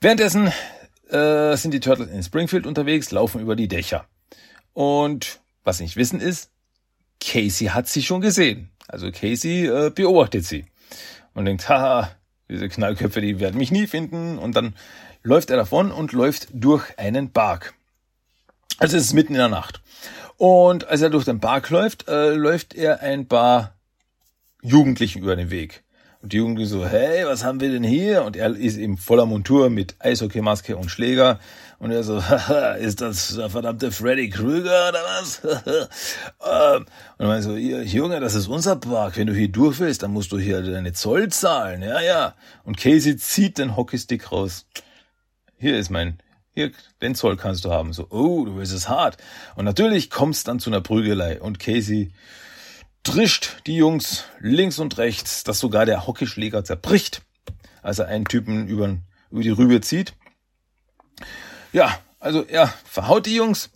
[0.00, 0.52] Währenddessen
[1.08, 4.06] äh, sind die Turtles in Springfield unterwegs, laufen über die Dächer.
[4.74, 6.50] Und was sie nicht wissen ist,
[7.20, 8.70] Casey hat sie schon gesehen.
[8.86, 10.66] Also Casey äh, beobachtet sie
[11.34, 12.10] und denkt, haha,
[12.48, 14.38] diese Knallköpfe, die werden mich nie finden.
[14.38, 14.74] Und dann
[15.22, 17.74] läuft er davon und läuft durch einen Park.
[18.78, 19.80] Also es ist mitten in der Nacht.
[20.36, 23.74] Und als er durch den Park läuft, äh, läuft er ein paar
[24.62, 25.84] Jugendlichen über den Weg.
[26.20, 28.24] Und die Jugendlichen so, hey, was haben wir denn hier?
[28.24, 31.38] Und er ist eben voller Montur mit Eishockeymaske und Schläger.
[31.84, 32.16] Und er so,
[32.80, 35.42] ist das der verdammte Freddy Krüger oder was?
[36.46, 36.86] Ähm,
[37.18, 39.18] und er meint so, Junge, das ist unser Park.
[39.18, 41.82] Wenn du hier durch willst, dann musst du hier deine Zoll zahlen.
[41.82, 42.34] Ja, ja.
[42.64, 44.66] Und Casey zieht den Hockeystick raus.
[45.58, 46.18] Hier ist mein,
[46.54, 47.92] hier, den Zoll kannst du haben.
[47.92, 49.18] So, oh, du bist es hart.
[49.54, 51.38] Und natürlich kommst dann zu einer Prügelei.
[51.38, 52.12] Und Casey
[53.02, 57.20] trischt die Jungs links und rechts, dass sogar der Hockeyschläger zerbricht,
[57.82, 58.96] als er einen Typen über,
[59.30, 60.14] über die Rübe zieht.
[61.74, 63.68] Ja, also er verhaut die Jungs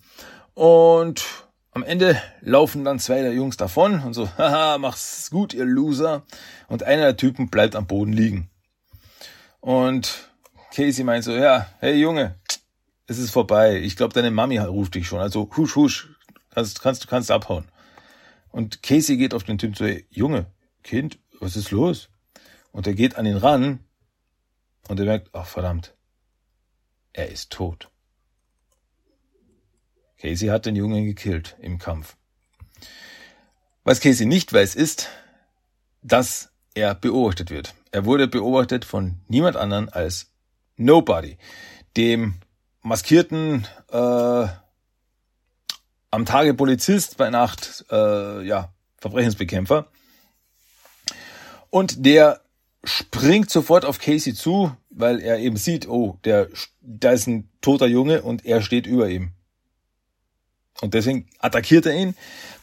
[0.55, 1.25] und
[1.73, 6.23] am Ende laufen dann zwei der Jungs davon und so, haha, mach's gut, ihr Loser.
[6.69, 8.51] Und einer der Typen bleibt am Boden liegen.
[9.59, 10.31] Und
[10.73, 12.37] Casey meint so, ja, hey Junge,
[13.09, 13.81] es ist vorbei.
[13.81, 15.19] Ich glaube, deine Mami ruft dich schon.
[15.19, 16.09] Also husch, husch,
[16.51, 17.65] kannst, kannst, kannst abhauen.
[18.53, 20.47] Und Casey geht auf den Typen zu, Junge,
[20.85, 22.11] Kind, was ist los?
[22.71, 23.81] Und er geht an ihn ran
[24.87, 25.97] und er merkt, ach verdammt,
[27.19, 27.91] er ist tot.
[30.19, 32.17] Casey hat den Jungen gekillt im Kampf.
[33.83, 35.09] Was Casey nicht weiß, ist,
[36.03, 37.75] dass er beobachtet wird.
[37.91, 40.31] Er wurde beobachtet von niemand anderen als
[40.77, 41.39] Nobody,
[41.97, 42.35] dem
[42.83, 44.47] maskierten äh,
[46.11, 49.89] am Tage Polizist, bei Nacht äh, ja Verbrechensbekämpfer.
[51.71, 52.43] Und der
[52.85, 56.49] springt sofort auf Casey zu, weil er eben sieht, oh, der,
[56.81, 59.31] da ist ein toter Junge und er steht über ihm.
[60.81, 62.15] Und deswegen attackiert er ihn,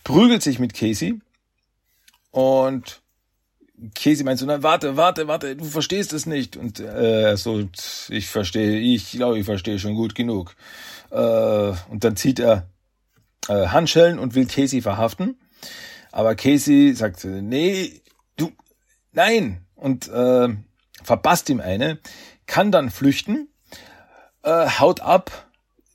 [0.03, 1.19] prügelt sich mit Casey
[2.31, 3.01] und
[3.93, 6.55] Casey meint so, na warte, warte, warte, du verstehst es nicht.
[6.55, 7.67] Und äh, so,
[8.09, 10.55] ich verstehe, ich glaube, ich verstehe schon gut genug.
[11.11, 12.69] Äh, und dann zieht er
[13.49, 15.37] äh, Handschellen und will Casey verhaften.
[16.11, 18.01] Aber Casey sagt, nee,
[18.37, 18.51] du,
[19.11, 19.65] nein.
[19.75, 20.47] Und äh,
[21.05, 21.99] verpasst ihm eine,
[22.45, 23.49] kann dann flüchten,
[24.43, 25.49] äh, haut ab,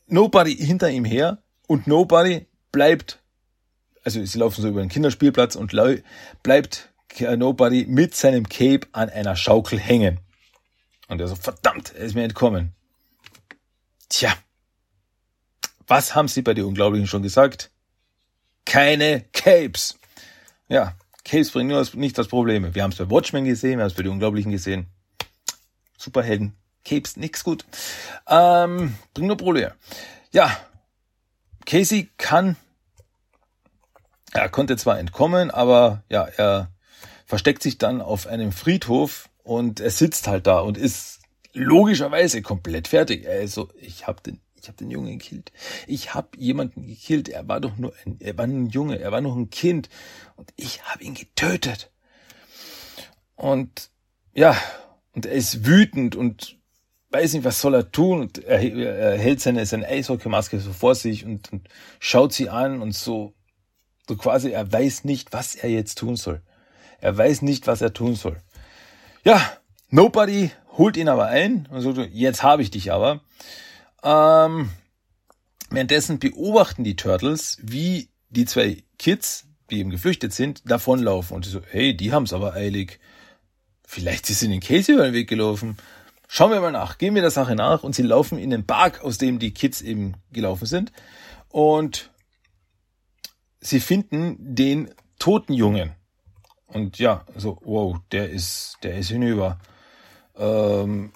[0.06, 3.20] nobody hinter ihm her und nobody bleibt,
[4.04, 5.72] also sie laufen so über den Kinderspielplatz und
[6.42, 10.20] bleibt Nobody mit seinem Cape an einer Schaukel hängen.
[11.08, 12.72] Und er so, verdammt, er ist mir entkommen.
[14.08, 14.32] Tja,
[15.86, 17.70] was haben sie bei den Unglaublichen schon gesagt?
[18.64, 19.98] Keine Capes.
[20.68, 20.94] Ja,
[21.24, 22.74] Capes bringen nur nicht das Problem.
[22.74, 24.86] Wir haben es bei Watchmen gesehen, wir haben es bei den Unglaublichen gesehen.
[26.00, 26.54] Superhelden.
[26.84, 27.66] Capes, nix gut.
[28.26, 29.74] Ähm, bringt nur Probleme.
[30.32, 30.56] Ja,
[31.66, 32.56] Casey kann,
[34.32, 36.70] er konnte zwar entkommen, aber ja, er
[37.26, 41.20] versteckt sich dann auf einem Friedhof und er sitzt halt da und ist
[41.52, 43.24] logischerweise komplett fertig.
[43.24, 45.52] Er ist so, ich hab den, ich hab den Jungen gekillt.
[45.86, 47.28] Ich hab jemanden gekillt.
[47.28, 49.90] Er war doch nur ein, er war ein Junge, er war noch ein Kind
[50.36, 51.90] und ich habe ihn getötet.
[53.36, 53.90] Und
[54.32, 54.56] ja,
[55.12, 56.58] und er ist wütend und
[57.10, 58.20] weiß nicht, was soll er tun.
[58.20, 61.68] Und er, er hält seine, seine Eishockeymaske so vor sich und, und
[61.98, 63.34] schaut sie an und so,
[64.08, 66.42] so quasi, er weiß nicht, was er jetzt tun soll.
[67.00, 68.40] Er weiß nicht, was er tun soll.
[69.24, 69.40] Ja,
[69.90, 73.20] Nobody holt ihn aber ein und sagt, jetzt habe ich dich aber.
[74.04, 74.70] Ähm,
[75.68, 81.34] währenddessen beobachten die Turtles, wie die zwei Kids, die eben geflüchtet sind, davonlaufen.
[81.34, 83.00] Und so, hey, die haben es aber eilig.
[83.92, 85.76] Vielleicht in den Casey über den Weg gelaufen.
[86.28, 89.02] Schauen wir mal nach, gehen wir der Sache nach und sie laufen in den Park,
[89.02, 90.92] aus dem die Kids eben gelaufen sind.
[91.48, 92.12] Und
[93.58, 95.90] sie finden den toten Jungen.
[96.68, 99.58] Und ja, so, wow, der ist, der ist hinüber.
[100.36, 101.12] Ähm,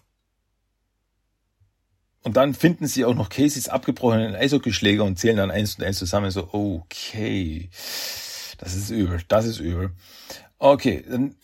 [2.24, 5.98] und dann finden sie auch noch Caseys abgebrochenen Eishockeyschläger und zählen dann eins und eins
[6.00, 6.32] zusammen.
[6.32, 7.70] So, okay,
[8.58, 9.92] das ist übel, das ist übel.
[10.58, 11.36] Okay, dann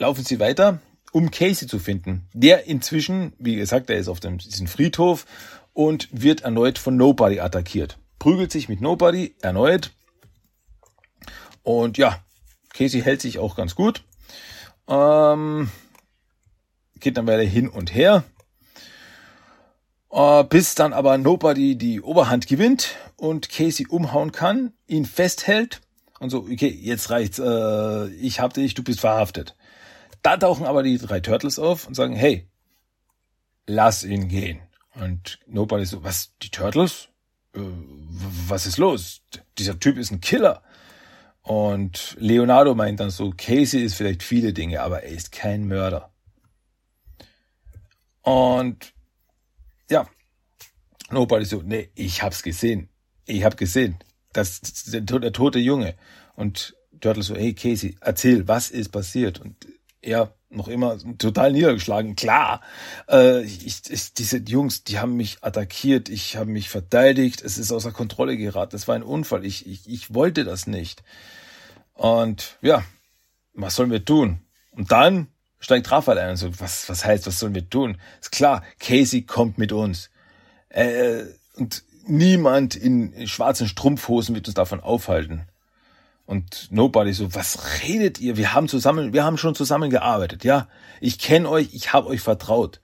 [0.00, 0.80] laufen sie weiter,
[1.12, 2.26] um Casey zu finden.
[2.32, 5.26] Der inzwischen, wie gesagt, er ist auf dem, diesem Friedhof
[5.72, 7.98] und wird erneut von Nobody attackiert.
[8.18, 9.92] Prügelt sich mit Nobody erneut.
[11.62, 12.18] Und ja,
[12.72, 14.02] Casey hält sich auch ganz gut.
[14.88, 15.70] Ähm,
[16.98, 18.24] geht dann weiter hin und her.
[20.10, 25.82] Äh, bis dann aber Nobody die Oberhand gewinnt und Casey umhauen kann, ihn festhält
[26.20, 29.56] und so, okay, jetzt reicht's, äh, ich hab dich, du bist verhaftet.
[30.22, 32.48] Da tauchen aber die drei Turtles auf und sagen, hey,
[33.66, 34.60] lass ihn gehen.
[34.94, 37.08] Und Nobody so, was, die Turtles?
[37.54, 37.60] Äh,
[38.48, 39.22] was ist los?
[39.58, 40.62] Dieser Typ ist ein Killer.
[41.42, 46.12] Und Leonardo meint dann so, Casey ist vielleicht viele Dinge, aber er ist kein Mörder.
[48.22, 48.92] Und
[49.90, 50.06] ja,
[51.10, 52.88] Nobody so, nee, ich hab's gesehen.
[53.24, 53.98] Ich hab gesehen.
[54.32, 55.96] Das, der, der tote Junge.
[56.36, 59.40] Und Turtle so, hey Casey, erzähl, was ist passiert?
[59.40, 59.66] Und
[60.02, 62.16] er noch immer total niedergeschlagen.
[62.16, 62.60] Klar,
[63.08, 67.70] äh, ich, ich, diese Jungs, die haben mich attackiert, ich habe mich verteidigt, es ist
[67.70, 71.02] außer Kontrolle geraten, das war ein Unfall, ich, ich, ich wollte das nicht.
[71.94, 72.84] Und ja,
[73.54, 74.40] was sollen wir tun?
[74.72, 75.28] Und dann
[75.60, 77.98] steigt Raphael ein und so, was, was heißt, was sollen wir tun?
[78.20, 80.10] Ist klar, Casey kommt mit uns.
[80.70, 81.24] Äh,
[81.56, 85.46] und niemand in schwarzen Strumpfhosen wird uns davon aufhalten.
[86.30, 88.36] Und Nobody so, was redet ihr?
[88.36, 90.68] Wir haben zusammen, wir haben schon zusammen gearbeitet, ja.
[91.00, 92.80] Ich kenne euch, ich habe euch vertraut.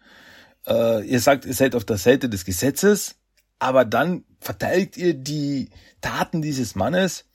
[0.67, 3.15] Äh, ihr sagt, ihr seid auf der Seite des Gesetzes,
[3.61, 7.27] aber dann verteidigt ihr die Taten dieses Mannes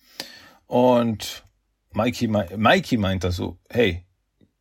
[0.68, 1.46] und
[1.94, 4.06] Mikey, Mikey meint da so, hey,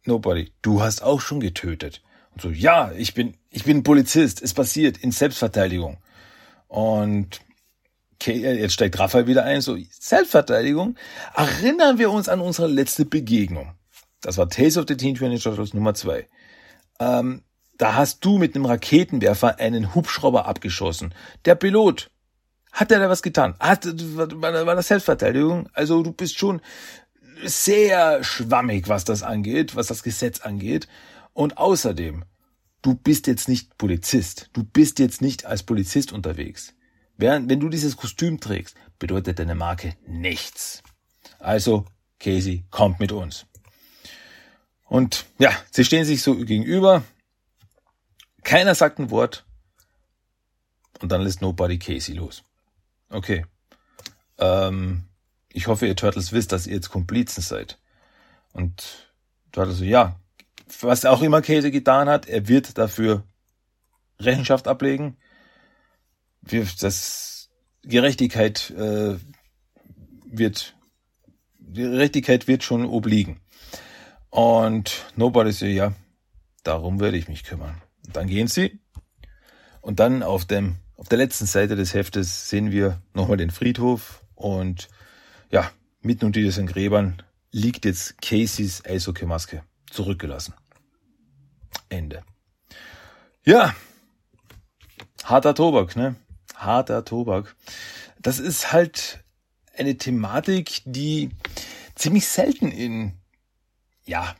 [0.05, 2.01] Nobody, du hast auch schon getötet.
[2.31, 5.99] Und so, ja, ich bin, ich bin Polizist, es passiert in Selbstverteidigung.
[6.69, 7.41] Und
[8.20, 10.96] okay, jetzt steigt Raphael wieder ein, so, Selbstverteidigung.
[11.35, 13.72] Erinnern wir uns an unsere letzte Begegnung.
[14.20, 16.28] Das war Tales of the Teen Teenage Turtles Nummer zwei.
[16.98, 17.42] Ähm,
[17.78, 21.14] da hast du mit einem Raketenwerfer einen Hubschrauber abgeschossen.
[21.46, 22.11] Der Pilot,
[22.72, 23.54] hat er da was getan?
[23.59, 25.68] Hat, war das Selbstverteidigung?
[25.72, 26.61] Also du bist schon
[27.42, 30.88] sehr schwammig, was das angeht, was das Gesetz angeht.
[31.33, 32.24] Und außerdem,
[32.83, 34.50] du bist jetzt nicht Polizist.
[34.52, 36.74] Du bist jetzt nicht als Polizist unterwegs.
[37.20, 40.83] Während, wenn du dieses Kostüm trägst, bedeutet deine Marke nichts.
[41.38, 41.85] Also,
[42.18, 43.44] Casey, kommt mit uns.
[44.87, 47.04] Und ja, sie stehen sich so gegenüber.
[48.42, 49.44] Keiner sagt ein Wort.
[51.00, 52.42] Und dann lässt Nobody Casey los.
[53.11, 53.44] Okay.
[54.38, 55.04] Ähm,
[55.52, 57.78] ich hoffe, ihr Turtles wisst, dass ihr jetzt Komplizen seid.
[58.52, 59.12] Und
[59.52, 60.18] Turtle so, ja,
[60.80, 63.24] was auch immer Casey getan hat, er wird dafür
[64.18, 65.18] Rechenschaft ablegen.
[66.81, 67.51] Das
[67.83, 69.17] Gerechtigkeit äh,
[70.25, 70.75] wird
[71.73, 73.41] Gerechtigkeit wird schon obliegen.
[74.31, 75.93] Und Nobody so, ja,
[76.63, 77.81] darum werde ich mich kümmern.
[78.07, 78.81] Und dann gehen sie.
[79.81, 84.25] Und dann auf dem, auf der letzten Seite des Heftes sehen wir nochmal den Friedhof.
[84.35, 84.89] Und
[85.51, 90.55] ja, mitten unter diesen Gräbern liegt jetzt Caseys Eishockey-Maske zurückgelassen.
[91.89, 92.23] Ende.
[93.45, 93.75] Ja,
[95.25, 96.17] harter Tobak, ne?
[96.61, 97.57] Harter Tobak.
[98.20, 99.25] Das ist halt
[99.77, 101.31] eine Thematik, die
[101.94, 103.14] ziemlich selten in,
[104.05, 104.35] ja,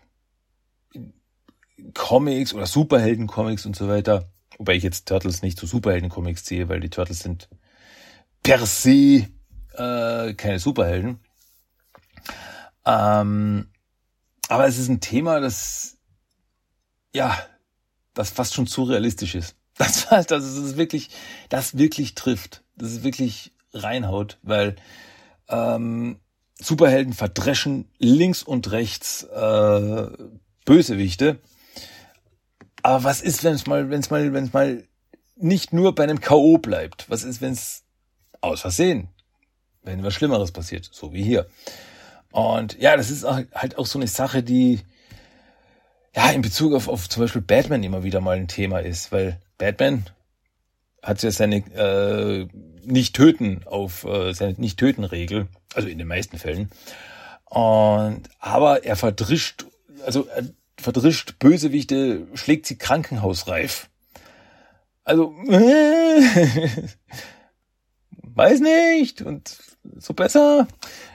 [1.95, 6.81] Comics oder Superhelden-Comics und so weiter, wobei ich jetzt Turtles nicht zu Superhelden-Comics ziehe, weil
[6.81, 7.49] die Turtles sind
[8.43, 9.29] per se
[9.75, 11.21] äh, keine Superhelden.
[12.85, 13.71] Ähm,
[14.49, 15.99] aber es ist ein Thema, das
[17.15, 17.37] ja,
[18.15, 19.57] das fast schon zu realistisch ist.
[19.81, 21.09] Das, das ist wirklich,
[21.49, 22.63] das wirklich trifft.
[22.77, 24.77] Das ist wirklich reinhaut, weil
[25.49, 26.21] ähm,
[26.61, 30.07] Superhelden verdreschen links und rechts äh,
[30.67, 31.39] Bösewichte.
[32.83, 34.85] Aber was ist, wenn es mal, wenn es mal, wenn es mal
[35.37, 36.59] nicht nur bei einem K.O.
[36.59, 37.09] bleibt?
[37.09, 37.85] Was ist, wenn es
[38.43, 39.09] aus Versehen,
[39.83, 41.49] wenn was Schlimmeres passiert, so wie hier?
[42.33, 44.81] Und ja, das ist halt auch so eine Sache, die
[46.15, 49.41] ja in Bezug auf, auf zum Beispiel Batman immer wieder mal ein Thema ist, weil
[49.61, 50.07] Batman
[51.03, 52.49] hat ja seine äh,
[52.85, 56.71] nicht töten auf äh, seine nicht töten Regel, also in den meisten Fällen.
[57.45, 59.67] Und aber er verdrischt,
[60.05, 60.45] also er
[60.79, 63.89] verdrischt Bösewichte, schlägt sie krankenhausreif.
[65.05, 65.31] Also
[68.23, 69.59] weiß nicht und
[69.99, 70.67] so besser.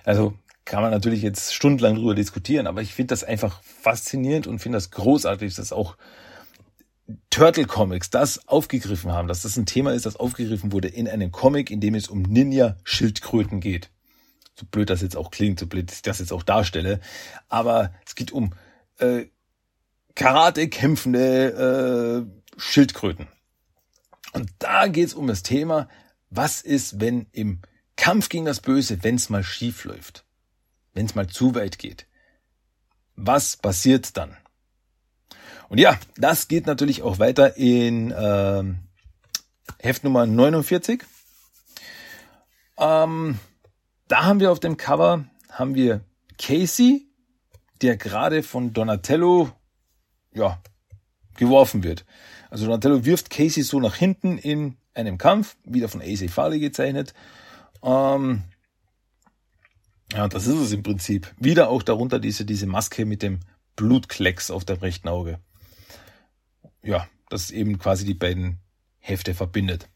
[0.04, 0.34] Also
[0.66, 4.78] kann man natürlich jetzt stundenlang drüber diskutieren, aber ich finde das einfach faszinierend und finde
[4.78, 5.96] das großartig, dass auch
[7.30, 11.32] Turtle Comics das aufgegriffen haben, dass das ein Thema ist, das aufgegriffen wurde in einem
[11.32, 13.90] Comic, in dem es um Ninja-Schildkröten geht.
[14.56, 17.00] So blöd das jetzt auch klingt, so blöd ich das jetzt auch darstelle.
[17.50, 18.54] Aber es geht um
[19.00, 19.26] äh,
[20.16, 23.28] Karate kämpfende äh, Schildkröten.
[24.32, 25.90] Und da geht es um das Thema,
[26.30, 27.62] was ist, wenn im
[27.98, 30.26] Kampf gegen das Böse, wenn es mal schief läuft,
[30.94, 32.08] wenn es mal zu weit geht.
[33.16, 34.36] Was passiert dann?
[35.70, 38.80] Und ja, das geht natürlich auch weiter in ähm,
[39.80, 41.04] Heft Nummer 49.
[42.78, 43.40] Ähm,
[44.08, 46.02] da haben wir auf dem Cover haben wir
[46.38, 47.08] Casey,
[47.82, 49.50] der gerade von Donatello
[50.34, 50.62] ja,
[51.38, 52.06] geworfen wird.
[52.50, 57.14] Also Donatello wirft Casey so nach hinten in einem Kampf, wieder von AC Farley gezeichnet.
[57.82, 58.44] Ähm,
[60.14, 61.34] ja, das ist es im Prinzip.
[61.40, 63.40] Wieder auch darunter diese, diese Maske mit dem
[63.76, 65.40] Blutklecks auf dem rechten Auge
[66.86, 68.60] ja, das eben quasi die beiden
[69.00, 69.90] Hefte verbindet.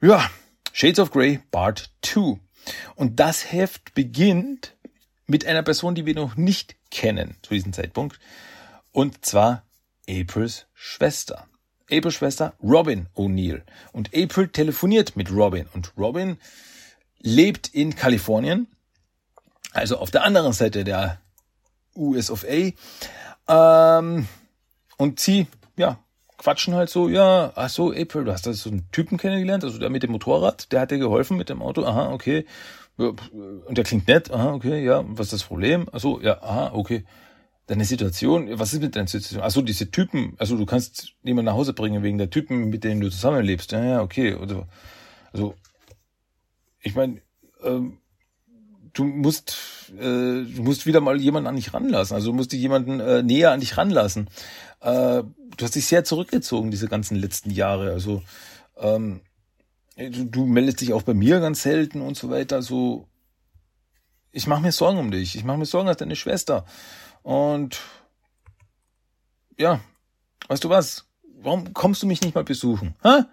[0.00, 0.30] Ja,
[0.72, 2.38] Shades of Grey Part 2.
[2.94, 4.76] Und das Heft beginnt
[5.26, 8.18] mit einer Person, die wir noch nicht kennen zu diesem Zeitpunkt.
[8.90, 9.64] Und zwar
[10.08, 11.48] Aprils Schwester.
[11.90, 13.62] Aprils Schwester Robin O'Neill.
[13.92, 15.66] Und April telefoniert mit Robin.
[15.72, 16.38] Und Robin
[17.20, 18.66] lebt in Kalifornien.
[19.72, 21.20] Also auf der anderen Seite der
[21.96, 22.72] US of A.
[23.48, 24.26] Ähm,
[24.96, 25.98] und sie, ja,
[26.38, 29.78] quatschen halt so, ja, ach so, April, du hast da so einen Typen kennengelernt, also
[29.78, 32.46] der mit dem Motorrad, der hat dir geholfen mit dem Auto, aha, okay.
[32.96, 33.20] Und
[33.70, 35.88] der klingt nett, aha, okay, ja, was ist das Problem?
[35.92, 37.04] Ach so, ja, aha, okay.
[37.66, 39.40] Deine Situation, was ist mit deiner Situation?
[39.42, 42.82] Ach so, diese Typen, also du kannst jemanden nach Hause bringen wegen der Typen, mit
[42.84, 43.70] denen du zusammenlebst.
[43.72, 44.34] Ja, ja, okay.
[44.34, 44.66] Also,
[45.32, 45.54] also
[46.80, 47.22] ich meine,
[47.62, 47.98] ähm,
[48.92, 49.56] du musst,
[49.98, 52.14] äh, du musst wieder mal jemanden an dich ranlassen.
[52.14, 54.28] Also du musst dich jemanden äh, näher an dich ranlassen.
[54.80, 55.22] Äh,
[55.56, 57.92] du hast dich sehr zurückgezogen diese ganzen letzten Jahre.
[57.92, 58.22] Also
[58.76, 59.20] ähm,
[59.96, 62.62] du, du meldest dich auch bei mir ganz selten und so weiter.
[62.62, 63.06] So,
[64.30, 65.36] ich mache mir Sorgen um dich.
[65.36, 66.64] Ich mache mir Sorgen als deine Schwester.
[67.22, 67.80] Und
[69.58, 69.80] ja,
[70.48, 71.06] weißt du was?
[71.40, 72.94] Warum kommst du mich nicht mal besuchen?
[73.02, 73.26] Ha?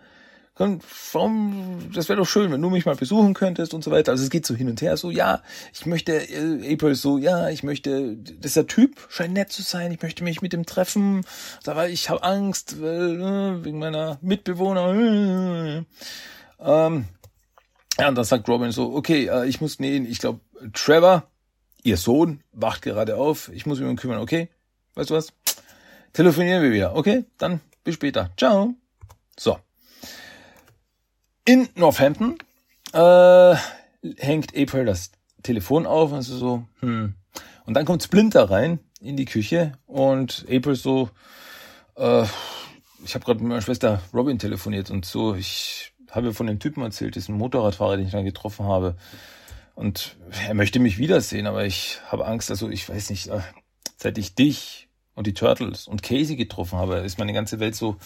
[0.59, 4.11] Warum, das wäre doch schön, wenn du mich mal besuchen könntest und so weiter.
[4.11, 5.41] Also es geht so hin und her, so, ja,
[5.73, 10.01] ich möchte, äh, April so, ja, ich möchte, dieser Typ scheint nett zu sein, ich
[10.01, 11.25] möchte mich mit ihm treffen,
[11.65, 14.93] aber ich habe Angst, weil, äh, wegen meiner Mitbewohner.
[14.93, 15.83] Äh,
[16.59, 17.05] ähm,
[17.99, 20.41] ja, und dann sagt Robin so, okay, äh, ich muss nähen, ich glaube,
[20.73, 21.23] Trevor,
[21.83, 24.49] ihr Sohn, wacht gerade auf, ich muss mich um kümmern, okay?
[24.95, 25.33] Weißt du was?
[26.13, 27.25] Telefonieren wir wieder, okay?
[27.37, 28.31] Dann bis später.
[28.37, 28.73] Ciao.
[29.37, 29.57] So.
[31.45, 32.37] In Northampton
[32.93, 33.55] äh,
[34.17, 35.11] hängt April das
[35.43, 37.15] Telefon auf und so, hm,
[37.65, 41.09] Und dann kommt Splinter rein in die Küche und April so,
[41.95, 42.23] äh,
[43.03, 46.83] ich habe gerade mit meiner Schwester Robin telefoniert und so, ich habe von dem Typen
[46.83, 48.95] erzählt, diesen Motorradfahrer, den ich dann getroffen habe.
[49.75, 50.17] Und
[50.47, 53.39] er möchte mich wiedersehen, aber ich habe Angst, also ich weiß nicht, äh,
[53.97, 57.97] seit ich dich und die Turtles und Casey getroffen habe, ist meine ganze Welt so,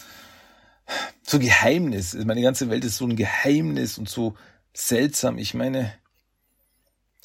[1.22, 2.14] so Geheimnis.
[2.14, 4.36] Meine ganze Welt ist so ein Geheimnis und so
[4.74, 5.38] seltsam.
[5.38, 5.94] Ich meine,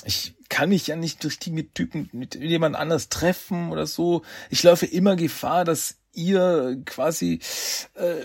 [0.05, 4.23] ich kann mich ja nicht durch die mit Typen mit jemand anders treffen oder so.
[4.51, 7.41] Ich laufe immer Gefahr, dass ihr quasi,
[7.95, 8.25] äh,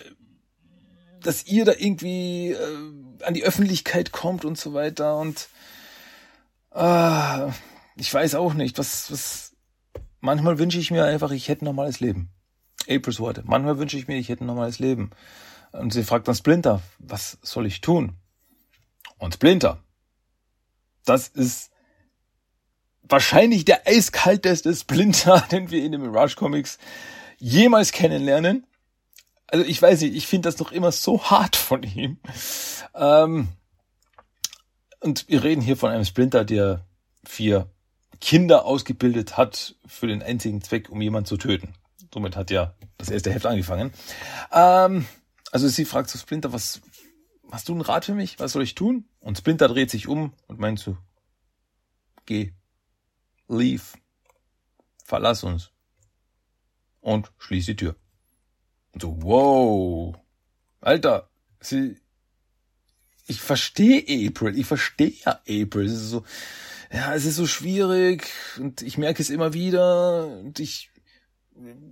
[1.22, 5.50] dass ihr da irgendwie äh, an die Öffentlichkeit kommt und so weiter und
[6.74, 7.48] äh,
[7.96, 9.56] ich weiß auch nicht, was, was,
[10.20, 12.33] manchmal wünsche ich mir einfach, ich hätte normales Leben.
[12.90, 13.44] Aprils Worte.
[13.46, 15.12] Manchmal wünsche ich mir, ich hätte ein normales Leben.
[15.72, 18.14] Und sie fragt dann Splinter, was soll ich tun?
[19.18, 19.80] Und Splinter,
[21.06, 21.72] das ist
[23.04, 26.78] wahrscheinlich der eiskalteste Splinter, den wir in den Mirage Comics
[27.38, 28.66] jemals kennenlernen.
[29.48, 32.18] Also ich weiß nicht, ich finde das doch immer so hart von ihm.
[32.96, 33.50] Ähm,
[35.00, 36.86] und wir reden hier von einem Splinter, der
[37.26, 37.70] vier
[38.22, 41.74] Kinder ausgebildet hat für den einzigen Zweck, um jemanden zu töten.
[42.14, 43.91] Somit hat ja das erste Heft angefangen.
[44.51, 45.07] Ähm,
[45.51, 46.82] also sie fragt zu Splinter, was,
[47.51, 48.39] hast du einen Rat für mich?
[48.39, 49.05] Was soll ich tun?
[49.20, 50.95] Und Splinter dreht sich um und meint so,
[52.26, 52.53] geh,
[53.47, 53.84] leave,
[55.03, 55.72] verlass uns
[57.01, 57.95] und schließ die Tür.
[58.93, 60.16] Und so, wow,
[60.82, 61.97] Alter, sie,
[63.26, 65.88] ich verstehe April, ich verstehe ja April.
[65.88, 66.24] Es ist so,
[66.91, 70.91] ja, es ist so schwierig und ich merke es immer wieder und ich,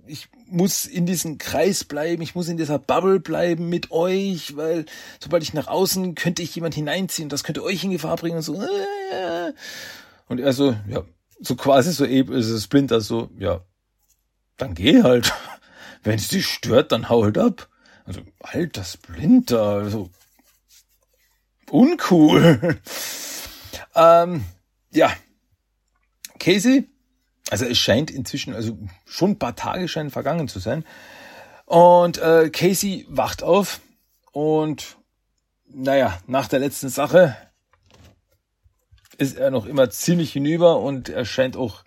[0.06, 4.86] ich muss in diesem Kreis bleiben, ich muss in dieser Bubble bleiben mit euch, weil
[5.20, 8.42] sobald ich nach außen könnte ich jemand hineinziehen, das könnte euch in Gefahr bringen und
[8.42, 8.62] so.
[10.28, 11.04] Und er so, ja,
[11.40, 13.60] so quasi so April, so Splinter so, ja,
[14.56, 15.32] dann geh halt.
[16.02, 17.68] Wenn es dich stört, dann hau halt ab.
[18.04, 20.10] Also, alter Splinter, also,
[21.70, 22.80] uncool.
[23.94, 24.44] ähm,
[24.90, 25.12] ja.
[26.40, 26.88] Casey,
[27.52, 30.86] also es scheint inzwischen, also schon ein paar Tage scheinen vergangen zu sein.
[31.66, 33.80] Und äh, Casey wacht auf
[34.32, 34.96] und
[35.68, 37.36] naja, nach der letzten Sache
[39.18, 41.84] ist er noch immer ziemlich hinüber und er scheint auch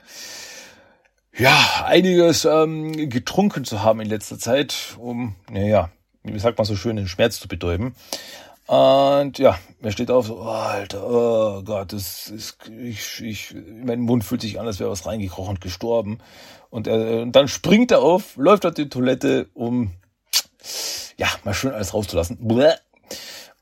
[1.36, 5.90] ja einiges ähm, getrunken zu haben in letzter Zeit, um, naja,
[6.22, 7.96] wie sagt man so schön, den Schmerz zu betäuben.
[8.68, 14.00] Und ja, er steht auf, so, oh, Alter, oh Gott, das ist, ich, ich, mein
[14.02, 16.18] Mund fühlt sich an, als wäre was reingekrochen und gestorben.
[16.72, 19.92] Und, er, und dann springt er auf, läuft auf die Toilette, um,
[21.18, 22.40] ja, mal schön alles rauszulassen.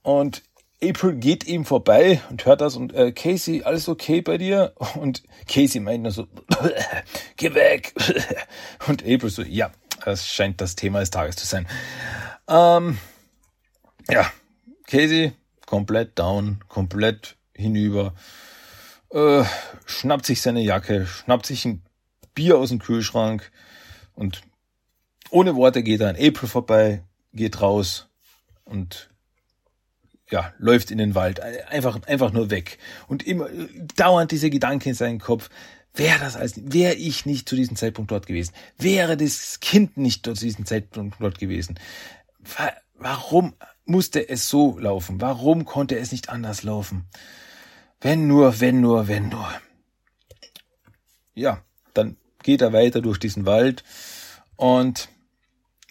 [0.04, 0.42] Und
[0.82, 4.74] April geht ihm vorbei und hört das und äh, Casey, alles okay bei dir?
[4.96, 6.28] Und Casey meint nur so,
[7.38, 7.94] geh weg.
[8.88, 9.72] Und April so, ja,
[10.04, 11.68] das scheint das Thema des Tages zu sein.
[12.50, 12.98] Ähm,
[14.10, 14.30] ja,
[14.88, 15.34] Casey,
[15.66, 18.14] komplett down, komplett hinüber,
[19.12, 19.44] äh,
[19.86, 21.82] schnappt sich seine Jacke, schnappt sich ein
[22.34, 23.52] Bier aus dem Kühlschrank
[24.14, 24.42] und
[25.30, 27.04] ohne Worte geht er an April vorbei,
[27.34, 28.08] geht raus
[28.66, 29.10] und
[30.30, 32.80] ja, läuft in den Wald, einfach, einfach nur weg.
[33.08, 33.50] Und immer
[33.96, 35.50] dauernd diese Gedanken in seinem Kopf.
[35.94, 38.54] Wäre das als, wäre ich nicht zu diesem Zeitpunkt dort gewesen?
[38.80, 41.80] Wäre das Kind nicht zu diesem Zeitpunkt dort gewesen?
[42.96, 43.54] Warum
[43.86, 45.22] musste es so laufen?
[45.22, 47.06] Warum konnte es nicht anders laufen?
[48.02, 49.50] Wenn nur, wenn nur, wenn nur.
[51.36, 51.62] Ja,
[51.94, 53.84] dann geht er weiter durch diesen Wald
[54.56, 55.10] und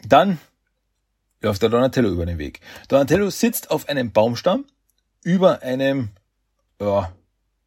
[0.07, 0.39] dann
[1.41, 2.61] läuft der Donatello über den Weg.
[2.89, 4.65] Donatello sitzt auf einem Baumstamm
[5.25, 6.11] über einem,
[6.81, 7.13] ja,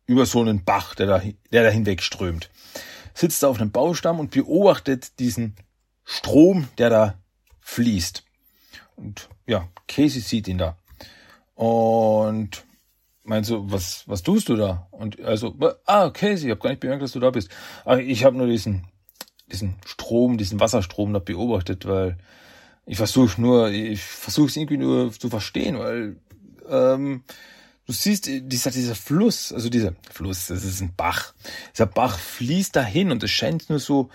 [0.05, 1.21] über so einen Bach, der da,
[1.51, 2.49] der da hinwegströmt.
[3.13, 5.55] Sitzt da auf einem Baumstamm und beobachtet diesen
[6.03, 7.17] Strom, der da
[7.61, 8.24] fließt.
[8.95, 10.77] Und ja, Casey sieht ihn da.
[11.55, 12.63] Und
[13.23, 14.87] meint so, was, was tust du da?
[14.91, 17.49] Und also, ah, Casey, ich habe gar nicht bemerkt, dass du da bist.
[17.83, 18.87] Ach, ich habe nur diesen,
[19.51, 22.17] diesen Strom, diesen Wasserstrom da beobachtet, weil
[22.85, 26.17] ich versuche nur, ich versuche es irgendwie nur zu verstehen, weil
[26.69, 27.23] ähm,
[27.87, 31.33] du siehst, dieser, dieser Fluss, also dieser Fluss, das ist ein Bach.
[31.73, 34.09] Dieser Bach fließt dahin und es scheint nur so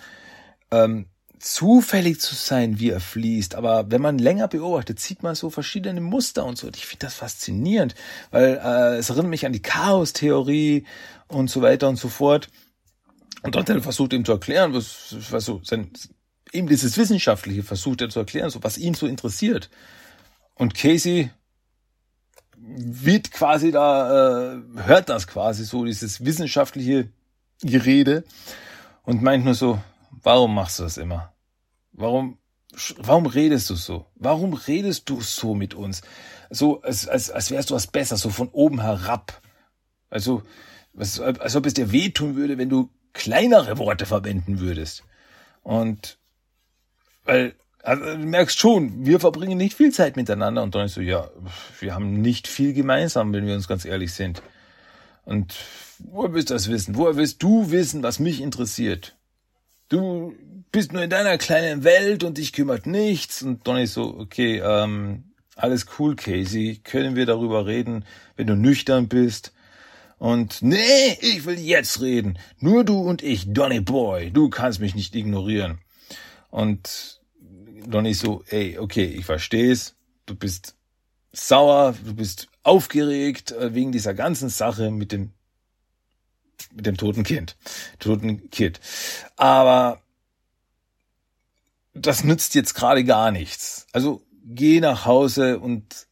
[0.71, 1.07] ähm,
[1.41, 3.55] zufällig zu sein, wie er fließt.
[3.55, 6.67] Aber wenn man länger beobachtet, sieht man so verschiedene Muster und so.
[6.67, 7.95] Und ich finde das faszinierend,
[8.29, 10.85] weil äh, es erinnert mich an die Chaos-Theorie
[11.27, 12.49] und so weiter und so fort.
[13.43, 15.91] Und Donatello versucht ihm zu erklären, was, was so sein,
[16.51, 19.69] eben dieses Wissenschaftliche versucht er zu erklären, so was ihn so interessiert.
[20.55, 21.31] Und Casey
[22.57, 27.09] wird quasi da, äh, hört das quasi so, dieses Wissenschaftliche
[27.63, 28.23] Gerede
[29.03, 29.81] und meint nur so,
[30.23, 31.33] warum machst du das immer?
[31.91, 32.37] Warum,
[32.97, 34.05] warum redest du so?
[34.15, 36.01] Warum redest du so mit uns?
[36.49, 39.41] So, als, als, als wärst du was besser, so von oben herab.
[40.09, 40.43] Also,
[40.93, 45.03] was, als ob es dir wehtun würde, wenn du kleinere Worte verwenden würdest.
[45.63, 46.17] Und,
[47.23, 51.01] weil, also, du merkst schon, wir verbringen nicht viel Zeit miteinander und dann ist so,
[51.01, 51.29] ja,
[51.79, 54.41] wir haben nicht viel gemeinsam, wenn wir uns ganz ehrlich sind.
[55.23, 55.55] Und
[55.99, 56.95] woher willst du das wissen?
[56.95, 59.15] Woher willst du wissen, was mich interessiert?
[59.91, 60.33] Du
[60.71, 63.43] bist nur in deiner kleinen Welt und dich kümmert nichts.
[63.43, 65.25] Und ist so, okay, ähm,
[65.57, 66.79] alles cool, Casey.
[66.81, 68.05] Können wir darüber reden,
[68.37, 69.51] wenn du nüchtern bist?
[70.17, 72.39] Und nee, ich will jetzt reden.
[72.59, 74.31] Nur du und ich, Donny Boy.
[74.31, 75.79] Du kannst mich nicht ignorieren.
[76.51, 77.19] Und
[77.85, 79.97] Donny so, ey, okay, ich versteh's.
[80.25, 80.77] Du bist
[81.33, 85.33] sauer, du bist aufgeregt äh, wegen dieser ganzen Sache mit dem
[86.73, 87.55] mit dem toten Kind,
[87.99, 88.79] toten Kid.
[89.37, 90.01] Aber
[91.93, 93.87] das nützt jetzt gerade gar nichts.
[93.91, 96.07] Also geh nach Hause und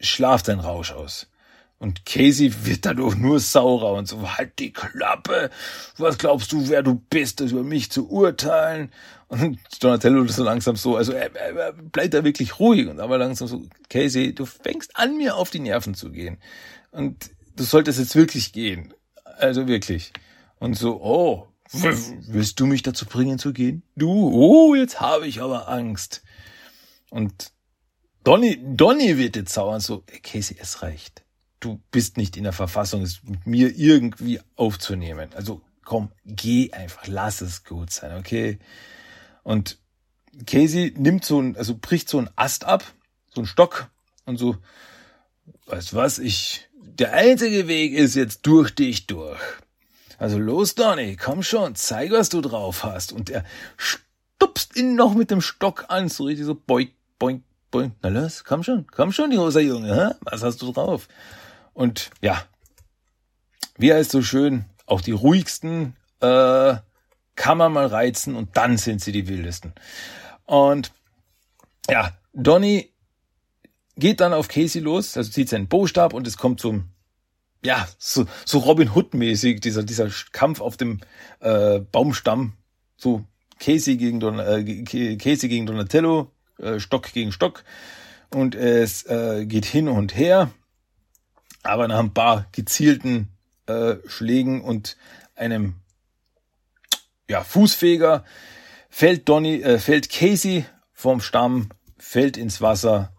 [0.00, 1.28] schlaf deinen Rausch aus.
[1.78, 5.50] Und Casey wird dadurch nur saurer und so, halt die Klappe.
[5.98, 8.92] Was glaubst du, wer du bist, das über mich zu urteilen?
[9.26, 13.00] Und Donatello ist so langsam so, also er, er, er bleibt da wirklich ruhig und
[13.00, 16.38] aber langsam so, Casey, du fängst an, mir auf die Nerven zu gehen.
[16.92, 18.94] Und du solltest jetzt wirklich gehen.
[19.38, 20.12] Also wirklich.
[20.58, 23.82] Und so, oh, willst du mich dazu bringen zu gehen?
[23.96, 26.22] Du, oh, jetzt habe ich aber Angst.
[27.10, 27.52] Und
[28.24, 31.22] Donny, Donny wird jetzt sauer und so, Casey, es reicht
[31.62, 35.30] du bist nicht in der Verfassung, es mit mir irgendwie aufzunehmen.
[35.34, 38.58] Also komm, geh einfach, lass es gut sein, okay?
[39.42, 39.78] Und
[40.46, 42.84] Casey nimmt so ein, also bricht so ein Ast ab,
[43.34, 43.90] so ein Stock
[44.24, 44.56] und so,
[45.66, 49.40] weißt was, ich, der einzige Weg ist jetzt durch dich durch.
[50.18, 53.12] Also los, Donny, komm schon, zeig, was du drauf hast.
[53.12, 53.44] Und er
[53.76, 57.94] stupst ihn noch mit dem Stock an, so richtig so boink, boink, boink.
[58.02, 60.14] Na los, komm schon, komm schon, die rosa Junge, hä?
[60.20, 61.08] was hast du drauf?
[61.72, 62.44] Und ja,
[63.78, 66.76] wie heißt so schön, auch die ruhigsten äh,
[67.34, 69.72] kann man mal reizen und dann sind sie die wildesten.
[70.44, 70.92] Und
[71.88, 72.91] ja, Donny
[74.02, 76.88] geht dann auf Casey los, also zieht seinen Bostab und es kommt zum
[77.64, 81.00] ja, so, so Robin Hood-mäßig, dieser, dieser Kampf auf dem
[81.38, 82.54] äh, Baumstamm,
[82.96, 83.24] so
[83.60, 84.82] Casey gegen, Don, äh,
[85.16, 87.62] Casey gegen Donatello, äh, Stock gegen Stock.
[88.34, 90.50] Und es äh, geht hin und her.
[91.62, 93.28] Aber nach ein paar gezielten
[93.66, 94.96] äh, Schlägen und
[95.36, 95.76] einem
[97.30, 98.24] ja, Fußfeger
[98.90, 103.12] fällt Donny, äh, fällt Casey vom Stamm, fällt ins Wasser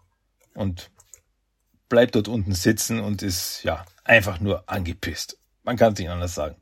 [0.54, 0.90] und
[1.88, 5.38] bleibt dort unten sitzen und ist ja einfach nur angepisst.
[5.62, 6.56] Man kann es nicht anders sagen.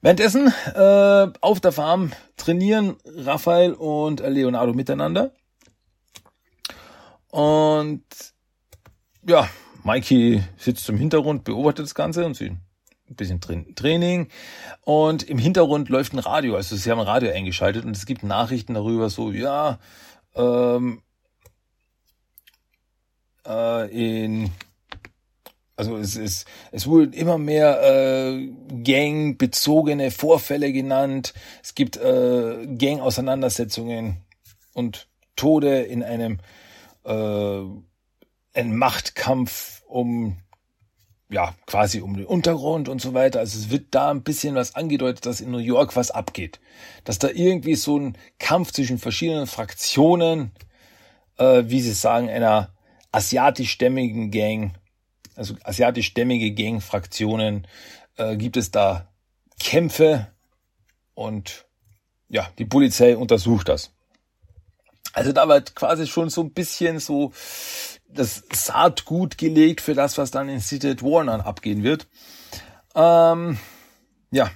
[0.00, 5.32] Währenddessen äh, auf der Farm trainieren Raphael und Leonardo miteinander.
[7.30, 8.04] Und
[9.26, 9.48] ja,
[9.82, 12.56] Mikey sitzt im Hintergrund, beobachtet das Ganze und sie
[13.08, 14.28] ein bisschen Training.
[14.82, 18.22] Und im Hintergrund läuft ein Radio, also sie haben ein Radio eingeschaltet und es gibt
[18.22, 19.78] Nachrichten darüber, so, ja,
[20.34, 21.02] ähm,
[23.46, 24.50] äh, in
[25.76, 28.48] also es ist, es wurden immer mehr äh,
[28.84, 31.34] Gang-bezogene Vorfälle genannt.
[31.64, 34.18] Es gibt äh, Gang-Auseinandersetzungen
[34.72, 36.38] und Tode in einem
[37.04, 37.62] äh,
[38.54, 40.36] ein Machtkampf um
[41.30, 43.40] ja, quasi um den Untergrund und so weiter.
[43.40, 46.60] Also es wird da ein bisschen was angedeutet, dass in New York was abgeht.
[47.02, 50.52] Dass da irgendwie so ein Kampf zwischen verschiedenen Fraktionen,
[51.38, 52.74] äh, wie sie sagen, einer
[53.14, 54.72] asiatischstämmigen Gang,
[55.36, 57.66] also asiatischstämmige Gang-Fraktionen,
[58.16, 59.08] äh, gibt es da
[59.60, 60.26] Kämpfe
[61.14, 61.66] und
[62.28, 63.92] ja, die Polizei untersucht das.
[65.12, 67.32] Also da wird quasi schon so ein bisschen so
[68.08, 72.08] das Saatgut gelegt für das, was dann in at Warner abgehen wird.
[72.96, 73.58] Ähm,
[74.32, 74.50] ja.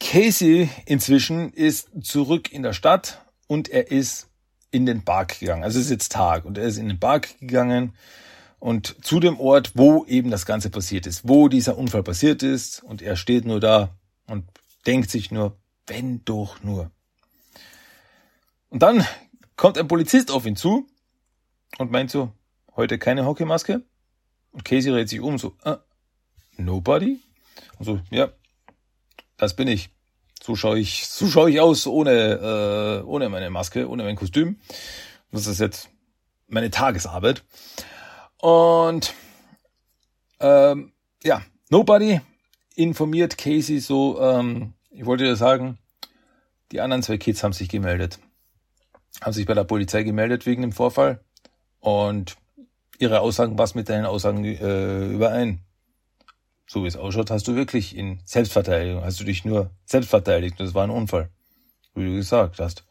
[0.00, 4.29] Casey inzwischen ist zurück in der Stadt und er ist
[4.70, 5.64] in den Park gegangen.
[5.64, 7.94] Also es ist jetzt Tag und er ist in den Park gegangen
[8.58, 12.82] und zu dem Ort, wo eben das Ganze passiert ist, wo dieser Unfall passiert ist
[12.82, 13.96] und er steht nur da
[14.26, 14.44] und
[14.86, 15.56] denkt sich nur,
[15.86, 16.90] wenn doch nur.
[18.68, 19.04] Und dann
[19.56, 20.86] kommt ein Polizist auf ihn zu
[21.78, 22.32] und meint so,
[22.76, 23.82] heute keine Hockeymaske?
[24.52, 25.76] Und Casey dreht sich um, so, uh,
[26.56, 27.20] nobody?
[27.78, 28.32] Und so, ja,
[29.36, 29.90] das bin ich.
[30.42, 34.58] So schaue ich, so schaue ich aus ohne, äh, ohne meine Maske, ohne mein Kostüm.
[35.30, 35.90] Das ist jetzt
[36.48, 37.44] meine Tagesarbeit.
[38.38, 39.14] Und
[40.40, 42.20] ähm, ja, Nobody
[42.74, 45.78] informiert Casey so, ähm, ich wollte dir sagen,
[46.72, 48.18] die anderen zwei Kids haben sich gemeldet.
[49.20, 51.20] Haben sich bei der Polizei gemeldet wegen dem Vorfall.
[51.78, 52.36] Und
[52.98, 55.60] ihre Aussagen passen mit deinen Aussagen äh, überein.
[56.72, 60.60] So wie es ausschaut, hast du wirklich in Selbstverteidigung, hast du dich nur selbst verteidigt.
[60.60, 61.28] Das war ein Unfall.
[61.96, 62.84] Wie du gesagt hast.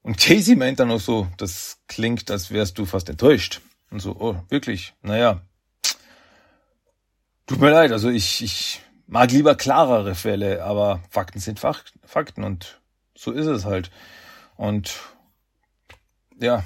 [0.00, 3.60] Und Casey meint dann auch so, das klingt, als wärst du fast enttäuscht.
[3.90, 4.94] Und so, oh, wirklich?
[5.02, 5.42] Naja.
[7.46, 12.80] Tut mir leid, also ich, ich mag lieber klarere Fälle, aber Fakten sind Fakten und
[13.14, 13.90] so ist es halt.
[14.56, 14.98] Und
[16.40, 16.64] ja,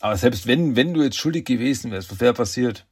[0.00, 2.84] aber selbst wenn, wenn du jetzt schuldig gewesen wärst, was wäre passiert?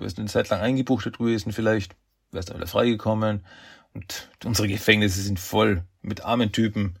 [0.00, 1.94] Du wärst eine Zeit lang eingebuchtet gewesen vielleicht,
[2.30, 3.44] wärst dann wieder freigekommen
[3.92, 6.98] und unsere Gefängnisse sind voll mit armen Typen,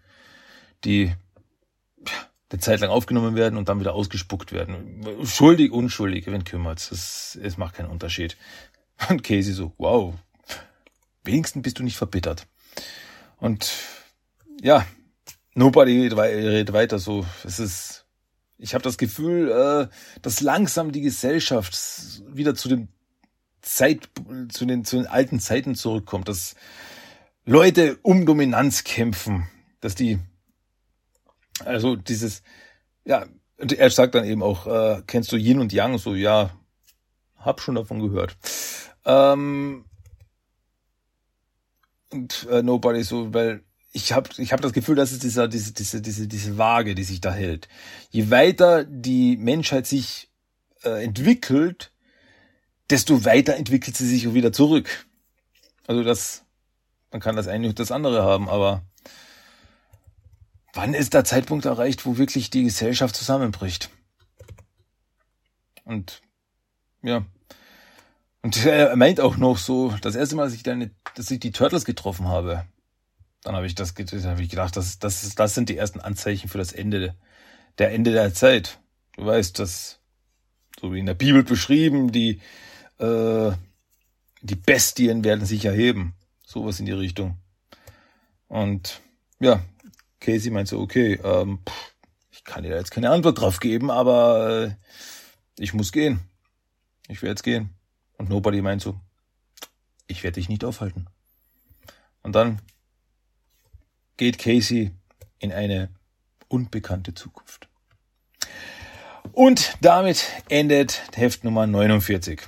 [0.84, 1.04] die
[2.06, 2.12] ja,
[2.50, 5.02] eine Zeit lang aufgenommen werden und dann wieder ausgespuckt werden.
[5.24, 6.90] Schuldig, unschuldig, wen kümmert's?
[6.90, 8.36] Das, es macht keinen Unterschied.
[9.08, 10.12] Und Casey so, wow,
[11.24, 12.46] wenigstens bist du nicht verbittert.
[13.38, 13.72] Und
[14.60, 14.84] ja,
[15.54, 17.24] nobody redet weiter so.
[17.44, 18.04] Es ist,
[18.60, 21.76] ich habe das Gefühl, äh, dass langsam die Gesellschaft
[22.28, 22.88] wieder zu dem
[23.62, 24.08] Zeit,
[24.50, 26.54] zu den, zu den alten Zeiten zurückkommt, dass
[27.44, 29.48] Leute um Dominanz kämpfen,
[29.80, 30.18] dass die,
[31.64, 32.42] also dieses,
[33.04, 33.26] ja,
[33.58, 35.98] und er sagt dann eben auch, äh, kennst du Yin und Yang?
[35.98, 36.50] So, ja,
[37.36, 38.36] hab schon davon gehört.
[39.04, 39.84] Ähm,
[42.10, 43.62] und äh, Nobody so, weil
[43.92, 47.04] ich habe ich hab das Gefühl, dass es dieser, diese, diese, diese, diese Waage, die
[47.04, 47.68] sich da hält.
[48.10, 50.30] Je weiter die Menschheit sich
[50.84, 51.92] äh, entwickelt,
[52.88, 55.06] desto weiter entwickelt sie sich auch wieder zurück.
[55.86, 56.44] Also das,
[57.10, 58.82] man kann das eine und das andere haben, aber
[60.72, 63.90] wann ist der Zeitpunkt erreicht, wo wirklich die Gesellschaft zusammenbricht?
[65.84, 66.22] Und
[67.02, 67.24] ja,
[68.42, 71.50] und er meint auch noch so, das erste Mal, dass ich, deine, dass ich die
[71.50, 72.64] Turtles getroffen habe,
[73.42, 76.58] dann habe ich das habe ich gedacht, das, das, das sind die ersten Anzeichen für
[76.58, 77.14] das Ende
[77.78, 78.78] der Ende der Zeit.
[79.16, 79.98] Du weißt, dass
[80.80, 82.40] so wie in der Bibel beschrieben, die
[82.98, 83.52] äh,
[84.42, 86.14] die Bestien werden sich erheben,
[86.46, 87.36] sowas in die Richtung.
[88.48, 89.00] Und
[89.38, 89.62] ja,
[90.20, 91.60] Casey meint so, okay, ähm,
[92.30, 94.74] ich kann dir jetzt keine Antwort drauf geben, aber äh,
[95.58, 96.20] ich muss gehen.
[97.08, 97.70] Ich werde jetzt gehen.
[98.16, 98.98] Und Nobody meint so,
[100.06, 101.06] ich werde dich nicht aufhalten.
[102.22, 102.60] Und dann
[104.20, 104.90] geht Casey
[105.38, 105.88] in eine
[106.48, 107.70] unbekannte Zukunft.
[109.32, 112.42] Und damit endet Heft Nummer 49.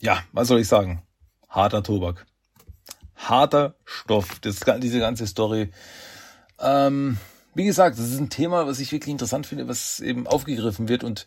[0.00, 1.04] Ja, was soll ich sagen?
[1.48, 2.26] Harter Tobak.
[3.14, 4.40] Harter Stoff.
[4.40, 5.70] Das, diese ganze Story.
[6.58, 7.18] Ähm,
[7.54, 11.04] wie gesagt, das ist ein Thema, was ich wirklich interessant finde, was eben aufgegriffen wird
[11.04, 11.26] und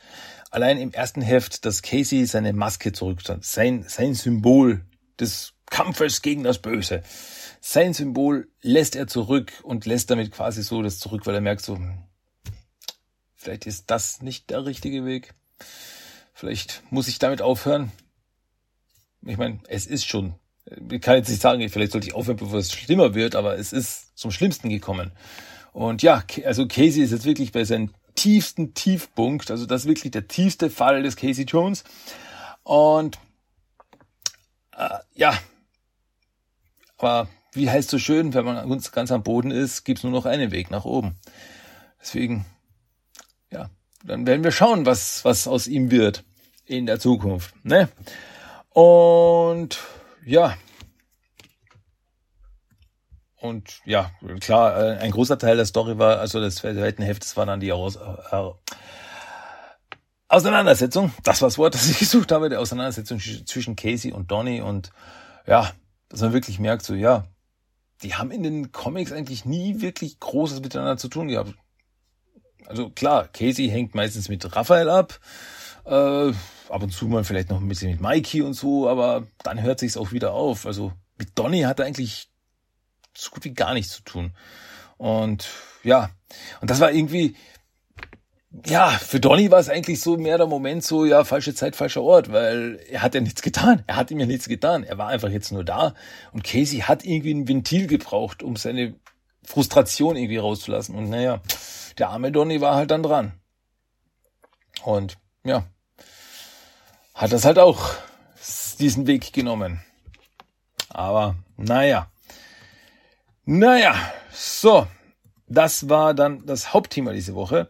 [0.51, 4.83] allein im ersten Heft, dass Casey seine Maske zurückstand, sein, sein Symbol
[5.17, 7.03] des Kampfes gegen das Böse.
[7.67, 11.63] Sein Symbol lässt er zurück und lässt damit quasi so das zurück, weil er merkt
[11.63, 11.97] so, hm,
[13.33, 15.33] vielleicht ist das nicht der richtige Weg.
[16.31, 17.91] Vielleicht muss ich damit aufhören.
[19.23, 20.35] Ich meine, es ist schon,
[20.91, 23.73] ich kann jetzt nicht sagen, vielleicht sollte ich aufhören, bevor es schlimmer wird, aber es
[23.73, 25.11] ist zum Schlimmsten gekommen.
[25.73, 29.49] Und ja, also Casey ist jetzt wirklich bei seinem tiefsten Tiefpunkt.
[29.49, 31.83] Also das ist wirklich der tiefste Fall des Casey Jones.
[32.61, 33.17] Und
[34.77, 35.35] äh, ja,
[36.99, 40.51] aber wie heißt so schön, wenn man ganz am Boden ist, gibt's nur noch einen
[40.51, 41.15] Weg nach oben.
[42.01, 42.45] Deswegen,
[43.51, 43.69] ja,
[44.03, 46.23] dann werden wir schauen, was, was aus ihm wird
[46.65, 47.53] in der Zukunft.
[47.63, 47.89] Ne?
[48.69, 49.79] Und
[50.25, 50.55] ja,
[53.45, 57.45] und ja, klar, äh, ein großer Teil der Story war, also des zweiten Heftes war
[57.45, 58.51] dann die Aus äh,
[60.27, 61.13] Auseinandersetzung.
[61.23, 64.61] Das war das Wort, das ich gesucht habe, der Auseinandersetzung zwischen Casey und Donny.
[64.61, 64.89] Und
[65.45, 65.71] ja,
[66.09, 67.25] dass man wirklich merkt, so ja,
[68.05, 71.55] die haben in den Comics eigentlich nie wirklich Großes miteinander zu tun gehabt.
[72.67, 75.19] Also klar, Casey hängt meistens mit Raphael ab,
[75.85, 76.31] äh,
[76.69, 79.79] ab und zu mal vielleicht noch ein bisschen mit Mikey und so, aber dann hört
[79.79, 80.67] sich's auch wieder auf.
[80.67, 82.29] Also mit Donny hat er eigentlich
[83.17, 84.35] so gut wie gar nichts zu tun.
[84.97, 85.47] Und
[85.83, 86.11] ja,
[86.61, 87.35] und das war irgendwie,
[88.65, 92.01] ja, für Donny war es eigentlich so mehr der Moment so, ja, falsche Zeit, falscher
[92.01, 93.83] Ort, weil er hat ja nichts getan.
[93.87, 94.83] Er hat ihm ja nichts getan.
[94.83, 95.93] Er war einfach jetzt nur da.
[96.31, 98.95] Und Casey hat irgendwie ein Ventil gebraucht, um seine
[99.43, 100.95] Frustration irgendwie rauszulassen.
[100.95, 101.41] Und naja,
[101.97, 103.33] der arme Donny war halt dann dran.
[104.83, 105.65] Und ja,
[107.13, 107.91] hat das halt auch
[108.79, 109.81] diesen Weg genommen.
[110.89, 112.09] Aber naja.
[113.45, 113.95] Naja,
[114.31, 114.87] so,
[115.47, 117.69] das war dann das Hauptthema diese Woche.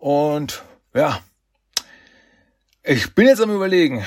[0.00, 1.20] Und ja,
[2.82, 4.04] ich bin jetzt am überlegen,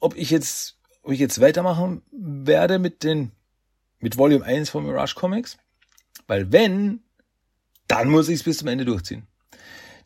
[0.00, 0.78] ob ich jetzt
[1.08, 3.32] ob ich jetzt weitermachen werde mit den,
[3.98, 5.56] mit Volume 1 von Mirage Comics.
[6.26, 7.00] Weil wenn,
[7.86, 9.26] dann muss ich es bis zum Ende durchziehen.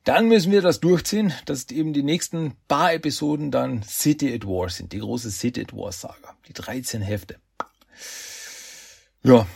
[0.04, 4.68] Dann müssen wir das durchziehen, dass eben die nächsten paar Episoden dann City at War
[4.68, 7.40] sind, die große City at War Saga, die 13 Hefte.
[9.24, 9.48] Ja,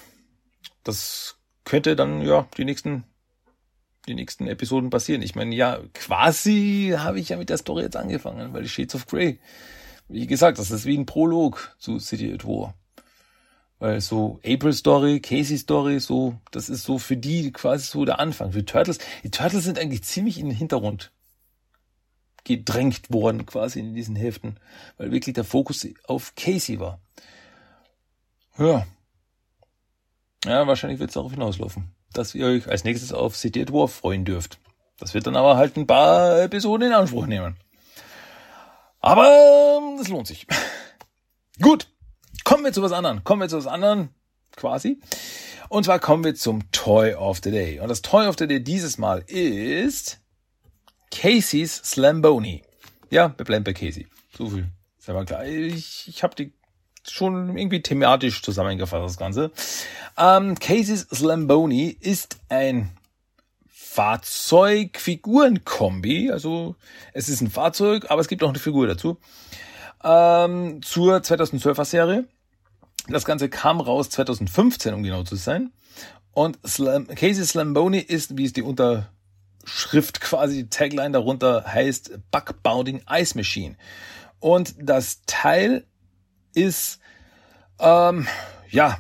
[0.83, 3.05] das könnte dann ja die nächsten
[4.07, 5.23] die nächsten Episoden passieren.
[5.23, 8.95] Ich meine, ja, quasi habe ich ja mit der Story jetzt angefangen, weil die Shades
[8.95, 9.41] of Grey,
[10.09, 12.75] wie gesagt, das ist wie ein Prolog zu City at War.
[13.79, 18.21] Weil so April Story, Casey Story, so, das ist so für die quasi so der
[18.21, 18.53] Anfang.
[18.53, 21.13] Für Turtles, die Turtles sind eigentlich ziemlich in den Hintergrund
[22.45, 24.59] gedrängt worden quasi in diesen Heften,
[24.97, 27.01] weil wirklich der Fokus auf Casey war.
[28.57, 28.87] Ja.
[30.45, 33.89] Ja, wahrscheinlich wird es darauf hinauslaufen, dass ihr euch als nächstes auf City at War
[33.89, 34.59] freuen dürft.
[34.99, 37.57] Das wird dann aber halt ein paar Episoden in Anspruch nehmen.
[39.01, 40.47] Aber es lohnt sich.
[41.61, 41.89] Gut.
[42.45, 43.25] Kommen wir zu was anderem.
[43.25, 44.11] Kommen wir zu was anderem,
[44.55, 45.01] quasi.
[45.69, 47.81] Und zwar kommen wir zum Toy of the Day.
[47.81, 50.21] Und das Toy of the Day dieses Mal ist
[51.11, 52.63] Casey's Slamboni.
[53.11, 54.07] Ja, wir bleiben bei Casey.
[54.37, 54.69] So viel.
[54.99, 55.45] Ist aber klar.
[55.45, 56.53] Ich, ich habe die
[57.11, 59.51] schon irgendwie thematisch zusammengefasst, das Ganze.
[60.17, 62.91] Ähm, Casey's Slamboni ist ein
[63.97, 66.31] Fahrzeug-Figuren-Kombi.
[66.31, 66.77] Also
[67.13, 69.17] es ist ein Fahrzeug, aber es gibt auch eine Figur dazu.
[70.05, 72.27] Ähm, zur 2012er Serie.
[73.09, 75.73] Das Ganze kam raus 2015, um genau zu sein.
[76.33, 82.63] Und Slam, Casey Slamboni ist, wie es die Unterschrift quasi, die Tagline darunter heißt, Bug
[82.63, 83.77] Bounding Ice Machine.
[84.41, 85.87] Und das Teil
[86.57, 87.01] ist,
[87.79, 88.27] ähm,
[88.71, 88.99] ja,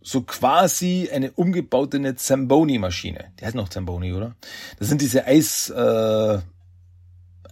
[0.00, 3.32] so quasi eine umgebaute Zamboni-Maschine.
[3.38, 4.34] Die heißt noch Zamboni, oder?
[4.78, 6.38] Das sind diese Eis, äh,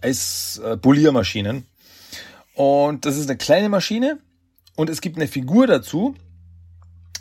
[0.01, 1.65] Eispoliermaschinen.
[2.53, 4.19] Und das ist eine kleine Maschine,
[4.75, 6.15] und es gibt eine Figur dazu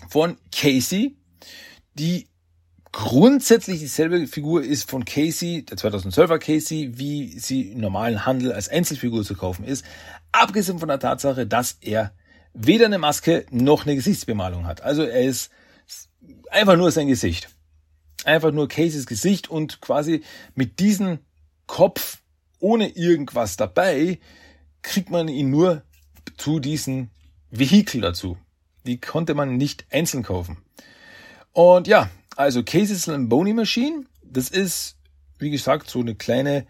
[0.09, 1.17] von Casey,
[1.95, 2.27] die
[2.93, 8.69] grundsätzlich dieselbe Figur ist von Casey, der 2012er Casey, wie sie im normalen Handel als
[8.69, 9.85] Einzelfigur zu kaufen ist.
[10.33, 12.13] Abgesehen von der Tatsache, dass er
[12.53, 14.83] weder eine Maske noch eine Gesichtsbemalung hat.
[14.83, 15.51] Also er ist
[16.51, 17.49] einfach nur sein Gesicht.
[18.25, 20.23] Einfach nur Caseys Gesicht und quasi
[20.55, 21.21] mit diesem
[21.67, 22.19] Kopf
[22.59, 24.19] ohne irgendwas dabei
[24.83, 25.83] kriegt man ihn nur
[26.37, 27.11] zu diesen
[27.51, 28.37] Vehikel dazu.
[28.87, 30.59] Die konnte man nicht einzeln kaufen.
[31.53, 34.97] Und ja, also Casey's Lamboni Machine, das ist,
[35.39, 36.67] wie gesagt, so eine kleine,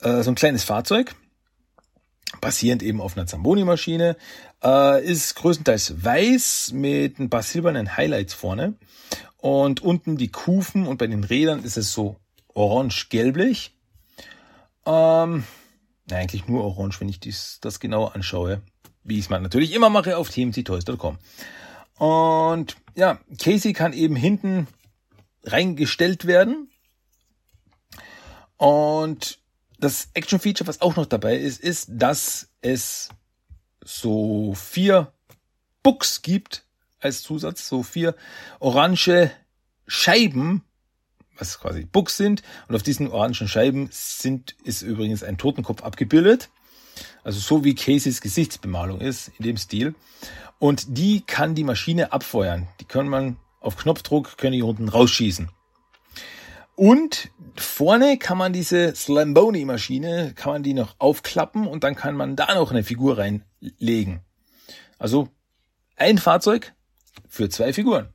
[0.00, 1.14] äh, so ein kleines Fahrzeug,
[2.46, 4.16] basierend eben auf einer Zamboni-Maschine,
[4.62, 8.74] äh, ist größtenteils weiß mit ein paar silbernen Highlights vorne
[9.38, 12.14] und unten die Kufen und bei den Rädern ist es so
[12.54, 13.74] orange-gelblich.
[14.86, 15.42] Ähm,
[16.08, 18.62] eigentlich nur orange, wenn ich dies, das genau anschaue
[19.02, 21.18] wie ich es natürlich immer mache, auf tmctoys.com.
[21.98, 24.68] Und ja, Casey kann eben hinten
[25.42, 26.70] reingestellt werden.
[28.56, 29.40] Und
[29.78, 33.08] das Action-Feature, was auch noch dabei ist, ist, dass es
[33.84, 35.12] so vier
[35.82, 36.64] Books gibt
[37.00, 38.14] als Zusatz, so vier
[38.58, 39.30] orange
[39.86, 40.62] Scheiben,
[41.38, 42.42] was quasi Books sind.
[42.68, 46.48] Und auf diesen orangen Scheiben sind, ist übrigens ein Totenkopf abgebildet.
[47.22, 49.94] Also so wie Caseys Gesichtsbemalung ist, in dem Stil.
[50.58, 52.66] Und die kann die Maschine abfeuern.
[52.80, 55.50] Die kann man auf Knopfdruck, können die unten rausschießen.
[56.76, 62.36] Und vorne kann man diese Slamboni-Maschine, kann man die noch aufklappen und dann kann man
[62.36, 64.20] da noch eine Figur reinlegen.
[64.98, 65.28] Also
[65.96, 66.74] ein Fahrzeug
[67.28, 68.10] für zwei Figuren.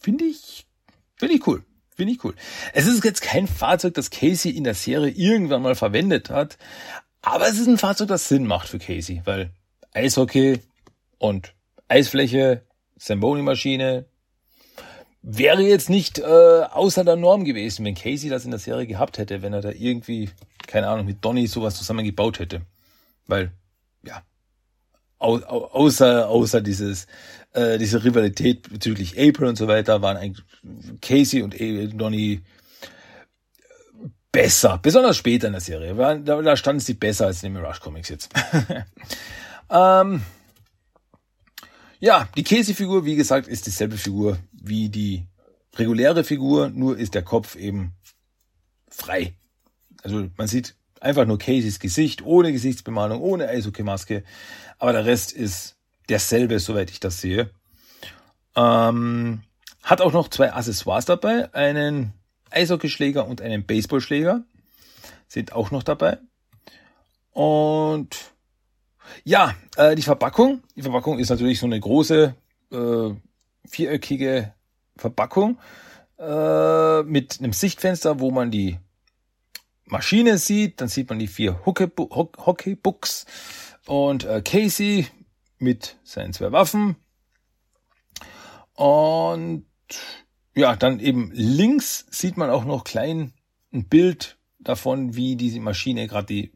[0.00, 0.66] Finde ich,
[1.14, 1.64] finde ich cool.
[1.96, 2.34] Finde ich cool.
[2.74, 6.58] Es ist jetzt kein Fahrzeug, das Casey in der Serie irgendwann mal verwendet hat,
[7.22, 9.50] aber es ist ein Fahrzeug, das Sinn macht für Casey, weil
[9.94, 10.60] Eishockey
[11.18, 11.54] und
[11.88, 12.66] Eisfläche,
[12.98, 14.06] Zamboni-Maschine,
[15.28, 19.18] wäre jetzt nicht äh, außer der Norm gewesen, wenn Casey das in der Serie gehabt
[19.18, 20.30] hätte, wenn er da irgendwie,
[20.68, 22.62] keine Ahnung, mit Donny sowas zusammengebaut hätte.
[23.26, 23.50] Weil,
[24.04, 24.22] ja,
[25.18, 27.08] au, au, außer, außer dieses,
[27.54, 30.44] äh, diese Rivalität bezüglich April und so weiter, waren eigentlich
[31.02, 31.56] Casey und
[32.00, 32.42] Donny
[34.30, 35.94] besser, besonders später in der Serie.
[35.96, 38.32] Da, da standen sie besser als in den Mirage Comics jetzt.
[39.70, 40.22] ähm,
[41.98, 44.38] ja, die Casey-Figur, wie gesagt, ist dieselbe Figur
[44.68, 45.26] wie die
[45.76, 47.92] reguläre Figur, nur ist der Kopf eben
[48.88, 49.34] frei.
[50.02, 54.24] Also man sieht einfach nur Caseys Gesicht, ohne Gesichtsbemalung, ohne Eishockey-Maske,
[54.78, 55.76] aber der Rest ist
[56.08, 57.50] derselbe, soweit ich das sehe.
[58.54, 59.42] Ähm,
[59.82, 62.12] hat auch noch zwei Accessoires dabei, einen
[62.50, 64.44] Eishockeyschläger und einen Baseballschläger
[65.28, 66.18] sind auch noch dabei.
[67.32, 68.16] Und
[69.24, 70.62] Ja, äh, die Verpackung.
[70.74, 72.34] Die Verpackung ist natürlich so eine große,
[72.72, 73.10] äh,
[73.68, 74.52] viereckige
[74.96, 75.58] Verpackung
[76.18, 78.78] äh, mit einem Sichtfenster, wo man die
[79.84, 80.80] Maschine sieht.
[80.80, 83.26] Dann sieht man die vier Hockeybooks
[83.86, 85.06] und äh, Casey
[85.58, 86.96] mit seinen zwei Waffen.
[88.74, 89.66] Und
[90.54, 93.32] ja, dann eben links sieht man auch noch klein
[93.72, 96.52] ein Bild davon, wie diese Maschine gerade die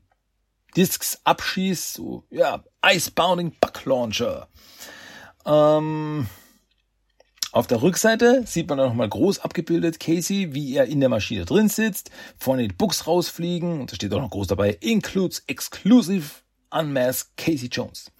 [0.76, 1.94] Discs abschießt.
[1.94, 4.48] So, ja, Icebounding Buck Launcher.
[5.44, 6.26] Ähm,
[7.52, 11.44] auf der Rückseite sieht man dann nochmal groß abgebildet Casey, wie er in der Maschine
[11.44, 16.30] drin sitzt, vorne die Books rausfliegen und da steht auch noch groß dabei, includes exclusive
[16.70, 18.12] unmasked Casey Jones.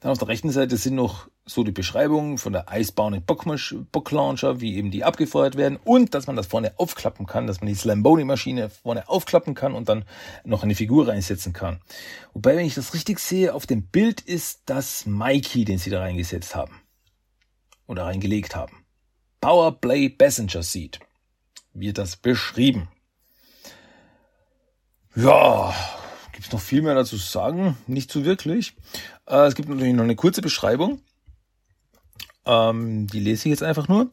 [0.00, 4.60] Dann auf der rechten Seite sind noch so die Beschreibungen von der Icebound Book Launcher,
[4.60, 7.74] wie eben die abgefeuert werden und dass man das vorne aufklappen kann, dass man die
[7.74, 10.04] Slamboni Maschine vorne aufklappen kann und dann
[10.44, 11.80] noch eine Figur reinsetzen kann.
[12.34, 16.00] Wobei, wenn ich das richtig sehe, auf dem Bild ist das Mikey, den sie da
[16.00, 16.80] reingesetzt haben.
[17.88, 18.84] Oder reingelegt haben.
[19.40, 21.00] Power Play Passenger Seat.
[21.72, 22.88] Wird das beschrieben.
[25.16, 25.74] Ja,
[26.32, 27.76] gibt's noch viel mehr dazu zu sagen?
[27.88, 28.76] Nicht so wirklich.
[29.26, 31.00] Äh, es gibt natürlich noch eine kurze Beschreibung.
[32.46, 34.10] Ähm, die lese ich jetzt einfach nur.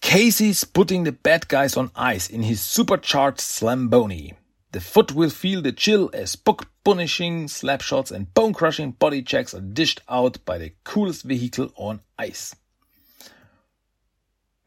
[0.00, 4.34] Casey's putting the bad guys on ice in his supercharged Slamboni.
[4.72, 9.54] The foot will feel the chill as book punishing slapshots and bone crushing body checks
[9.54, 12.54] are dished out by the coolest vehicle on ice.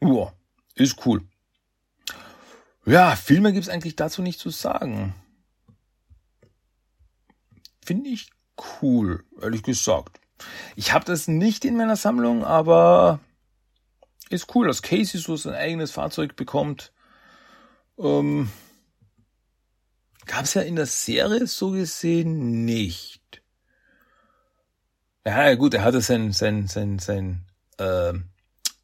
[0.02, 0.32] Uah,
[0.76, 1.20] ist cool.
[2.86, 5.14] Ja, viel mehr gibt's eigentlich dazu nicht zu sagen.
[7.84, 8.30] Finde ich
[8.82, 10.20] cool, ehrlich gesagt.
[10.76, 13.20] Ich habe das nicht in meiner Sammlung, aber
[14.30, 16.92] ist cool, dass Casey so sein eigenes Fahrzeug bekommt.
[17.98, 18.50] Ähm,
[20.30, 23.42] Gab es ja in der Serie so gesehen nicht.
[25.26, 27.44] Ja, gut, er hatte sein, sein, sein, sein,
[27.78, 28.12] äh,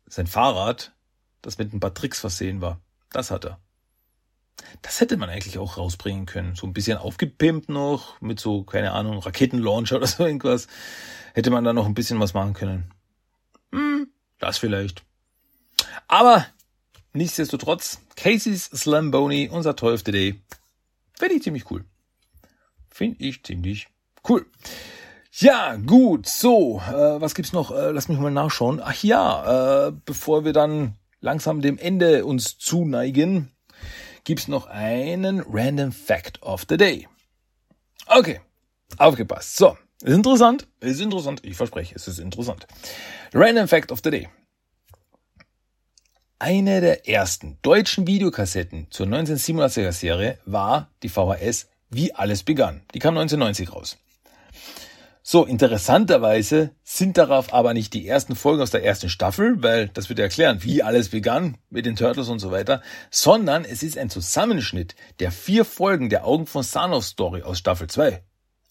[0.08, 0.92] sein Fahrrad,
[1.42, 2.80] das mit ein paar Tricks versehen war.
[3.12, 3.60] Das hat er.
[4.82, 6.56] Das hätte man eigentlich auch rausbringen können.
[6.56, 10.66] So ein bisschen aufgepimpt noch, mit so, keine Ahnung, Raketenlauncher oder so irgendwas
[11.34, 12.90] hätte man da noch ein bisschen was machen können.
[13.70, 14.08] Hm,
[14.40, 15.04] das vielleicht.
[16.08, 16.44] Aber
[17.12, 20.40] nichtsdestotrotz, Casey's Slamboni, unser the Day,
[21.18, 21.84] finde ich ziemlich cool.
[22.90, 23.88] Finde ich ziemlich
[24.28, 24.46] cool.
[25.38, 27.70] Ja, gut, so, äh, was gibt's noch?
[27.70, 28.80] Äh, lass mich mal nachschauen.
[28.82, 33.52] Ach ja, äh, bevor wir dann langsam dem Ende uns zuneigen,
[34.24, 37.06] gibt's noch einen Random Fact of the Day.
[38.06, 38.40] Okay,
[38.96, 39.56] aufgepasst.
[39.56, 42.66] So, ist interessant, ist interessant, ich verspreche, es ist interessant.
[43.34, 44.28] Random Fact of the Day.
[46.38, 52.82] Eine der ersten deutschen Videokassetten zur 1987er Serie war die VHS Wie alles begann.
[52.92, 53.96] Die kam 1990 raus.
[55.22, 60.10] So, interessanterweise sind darauf aber nicht die ersten Folgen aus der ersten Staffel, weil das
[60.10, 64.10] wird erklären, wie alles begann mit den Turtles und so weiter, sondern es ist ein
[64.10, 68.22] Zusammenschnitt der vier Folgen der Augen von Sanos Story aus Staffel 2.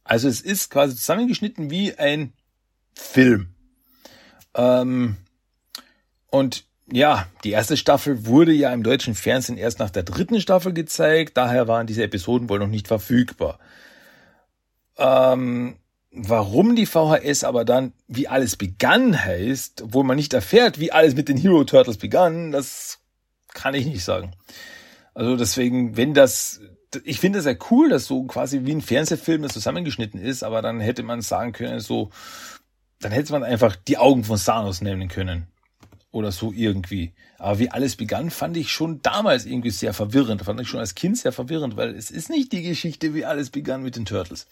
[0.03, 2.33] Also es ist quasi zusammengeschnitten wie ein
[2.93, 3.55] Film.
[4.53, 5.17] Ähm,
[6.29, 10.73] und ja, die erste Staffel wurde ja im deutschen Fernsehen erst nach der dritten Staffel
[10.73, 13.59] gezeigt, daher waren diese Episoden wohl noch nicht verfügbar.
[14.97, 15.77] Ähm,
[16.11, 21.15] warum die VHS aber dann wie alles begann heißt, obwohl man nicht erfährt, wie alles
[21.15, 22.99] mit den Hero Turtles begann, das
[23.53, 24.33] kann ich nicht sagen.
[25.13, 26.61] Also deswegen, wenn das
[27.03, 30.61] ich finde es ja cool, dass so quasi wie ein Fernsehfilm das zusammengeschnitten ist, aber
[30.61, 32.09] dann hätte man sagen können, so,
[33.01, 35.47] dann hätte man einfach die Augen von Thanos nennen können.
[36.15, 37.11] Oder so irgendwie.
[37.39, 40.41] Aber wie alles begann, fand ich schon damals irgendwie sehr verwirrend.
[40.43, 43.49] Fand ich schon als Kind sehr verwirrend, weil es ist nicht die Geschichte, wie alles
[43.49, 44.47] begann mit den Turtles.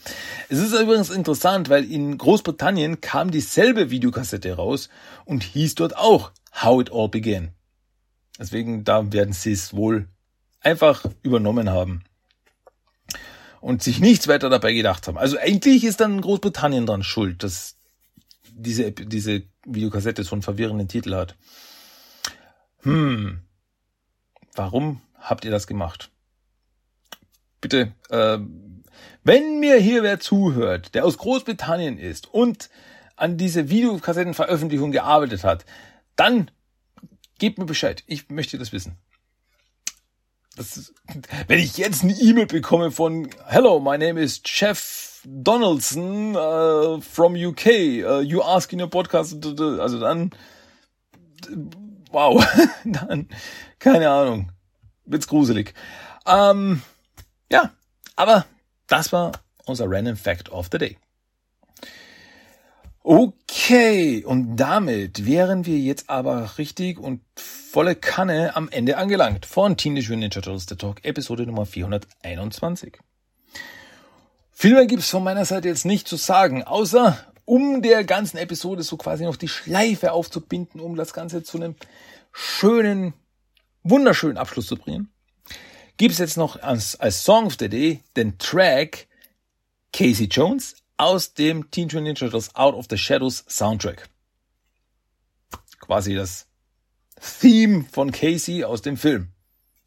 [0.49, 4.89] Es ist übrigens interessant, weil in Großbritannien kam dieselbe Videokassette raus
[5.23, 7.53] und hieß dort auch How It All Began.
[8.37, 10.09] Deswegen, da werden sie es wohl
[10.59, 12.03] einfach übernommen haben
[13.61, 15.17] und sich nichts weiter dabei gedacht haben.
[15.17, 17.77] Also eigentlich ist dann Großbritannien dran schuld, dass
[18.55, 21.35] diese, diese Videokassette so einen verwirrenden Titel hat.
[22.81, 23.41] Hm,
[24.55, 26.11] warum habt ihr das gemacht?
[27.61, 28.39] Bitte, äh,
[29.23, 32.69] wenn mir hier wer zuhört, der aus Großbritannien ist und
[33.15, 35.65] an diese Videokassettenveröffentlichung gearbeitet hat,
[36.15, 36.51] dann
[37.39, 38.03] gebt mir Bescheid.
[38.07, 38.97] Ich möchte das wissen.
[40.57, 40.93] Ist,
[41.47, 47.33] wenn ich jetzt eine E-Mail bekomme von Hello, my name is Jeff Donaldson uh, from
[47.33, 47.65] UK.
[48.05, 50.29] Uh, you ask in your podcast, also dann,
[52.11, 52.45] wow,
[52.85, 53.29] dann,
[53.79, 54.51] keine Ahnung,
[55.05, 55.73] wird's gruselig.
[56.27, 56.83] Ähm,
[57.51, 57.71] ja,
[58.15, 58.45] aber
[58.85, 59.31] das war
[59.65, 60.97] unser Random Fact of the Day.
[63.05, 69.75] Okay, und damit wären wir jetzt aber richtig und volle Kanne am Ende angelangt von
[69.75, 72.99] Teenage Mutant Ninja Turtles The Talk, Episode Nummer 421.
[74.53, 78.83] Viel mehr gibt's von meiner Seite jetzt nicht zu sagen, außer um der ganzen Episode
[78.83, 81.75] so quasi noch die Schleife aufzubinden, um das Ganze zu einem
[82.31, 83.13] schönen,
[83.83, 85.09] wunderschönen Abschluss zu bringen,
[85.97, 89.07] gibt's jetzt noch als, als Song of the Day den Track
[89.91, 94.07] Casey Jones aus dem Teen Mutant Ninja Turtles Out of the Shadows Soundtrack.
[95.81, 96.47] Quasi das
[97.41, 99.33] Theme von Casey aus dem Film.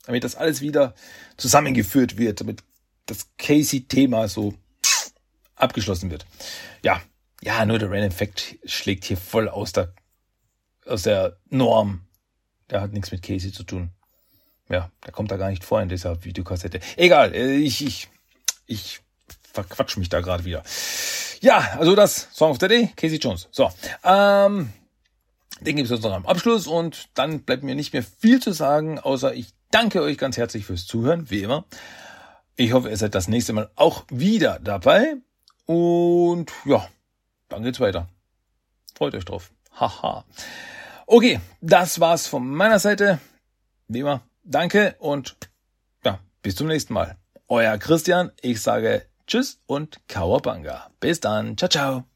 [0.05, 0.95] Damit das alles wieder
[1.39, 2.63] zusammengeführt wird, damit
[3.07, 4.55] das Casey-Thema so
[5.55, 6.27] abgeschlossen wird.
[6.83, 7.01] Ja,
[7.41, 9.95] ja, nur der Random Fact schlägt hier voll aus der,
[10.85, 12.03] aus der Norm.
[12.69, 13.91] Der hat nichts mit Casey zu tun.
[14.69, 16.81] Ja, der kommt da gar nicht vor in dieser Videokassette.
[16.97, 18.09] Egal, äh, ich, ich,
[18.67, 19.01] ich
[19.57, 20.63] verquatsch mich da gerade wieder.
[21.41, 23.49] Ja, also das Song of the Day, Casey Jones.
[23.51, 23.71] So,
[24.05, 24.73] ähm,
[25.61, 28.99] den gibt es noch am Abschluss und dann bleibt mir nicht mehr viel zu sagen,
[28.99, 31.65] außer ich danke euch ganz herzlich fürs Zuhören, wie immer.
[32.57, 35.17] Ich hoffe, ihr seid das nächste Mal auch wieder dabei.
[35.67, 36.89] Und ja,
[37.49, 38.09] dann geht's weiter.
[38.95, 39.51] Freut euch drauf.
[39.79, 40.25] Haha.
[41.07, 43.19] Okay, das war's von meiner Seite.
[43.89, 45.37] Wie immer, danke und
[46.05, 47.17] ja, bis zum nächsten Mal.
[47.49, 50.91] Euer Christian, ich sage Tschüss und Kawabanga.
[51.01, 51.57] Bis dann.
[51.57, 52.16] Ciao, ciao.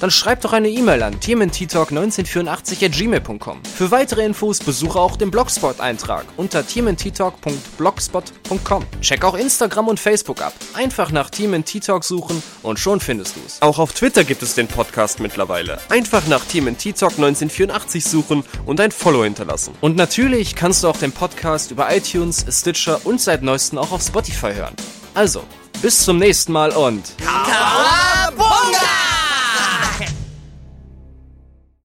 [0.00, 6.66] Dann schreib doch eine E-Mail an tmnttalk1984 Für weitere Infos besuche auch den Blogspot-Eintrag unter
[6.66, 8.84] tmnttalk.blogspot.com.
[9.00, 10.52] Check auch Instagram und Facebook ab.
[10.74, 13.62] Einfach nach TMNT suchen und schon findest du es.
[13.62, 15.78] Auch auf Twitter gibt es den Podcast mittlerweile.
[15.88, 19.74] Einfach nach TMNT 1984 suchen und ein Follow hinterlassen.
[19.80, 24.02] Und natürlich kannst du auch den Podcast über iTunes, Stitcher und seit neuestem auch auf
[24.02, 24.74] Spotify hören.
[25.14, 25.42] Also,
[25.82, 27.12] bis zum nächsten Mal und...
[27.18, 29.07] Kawaii!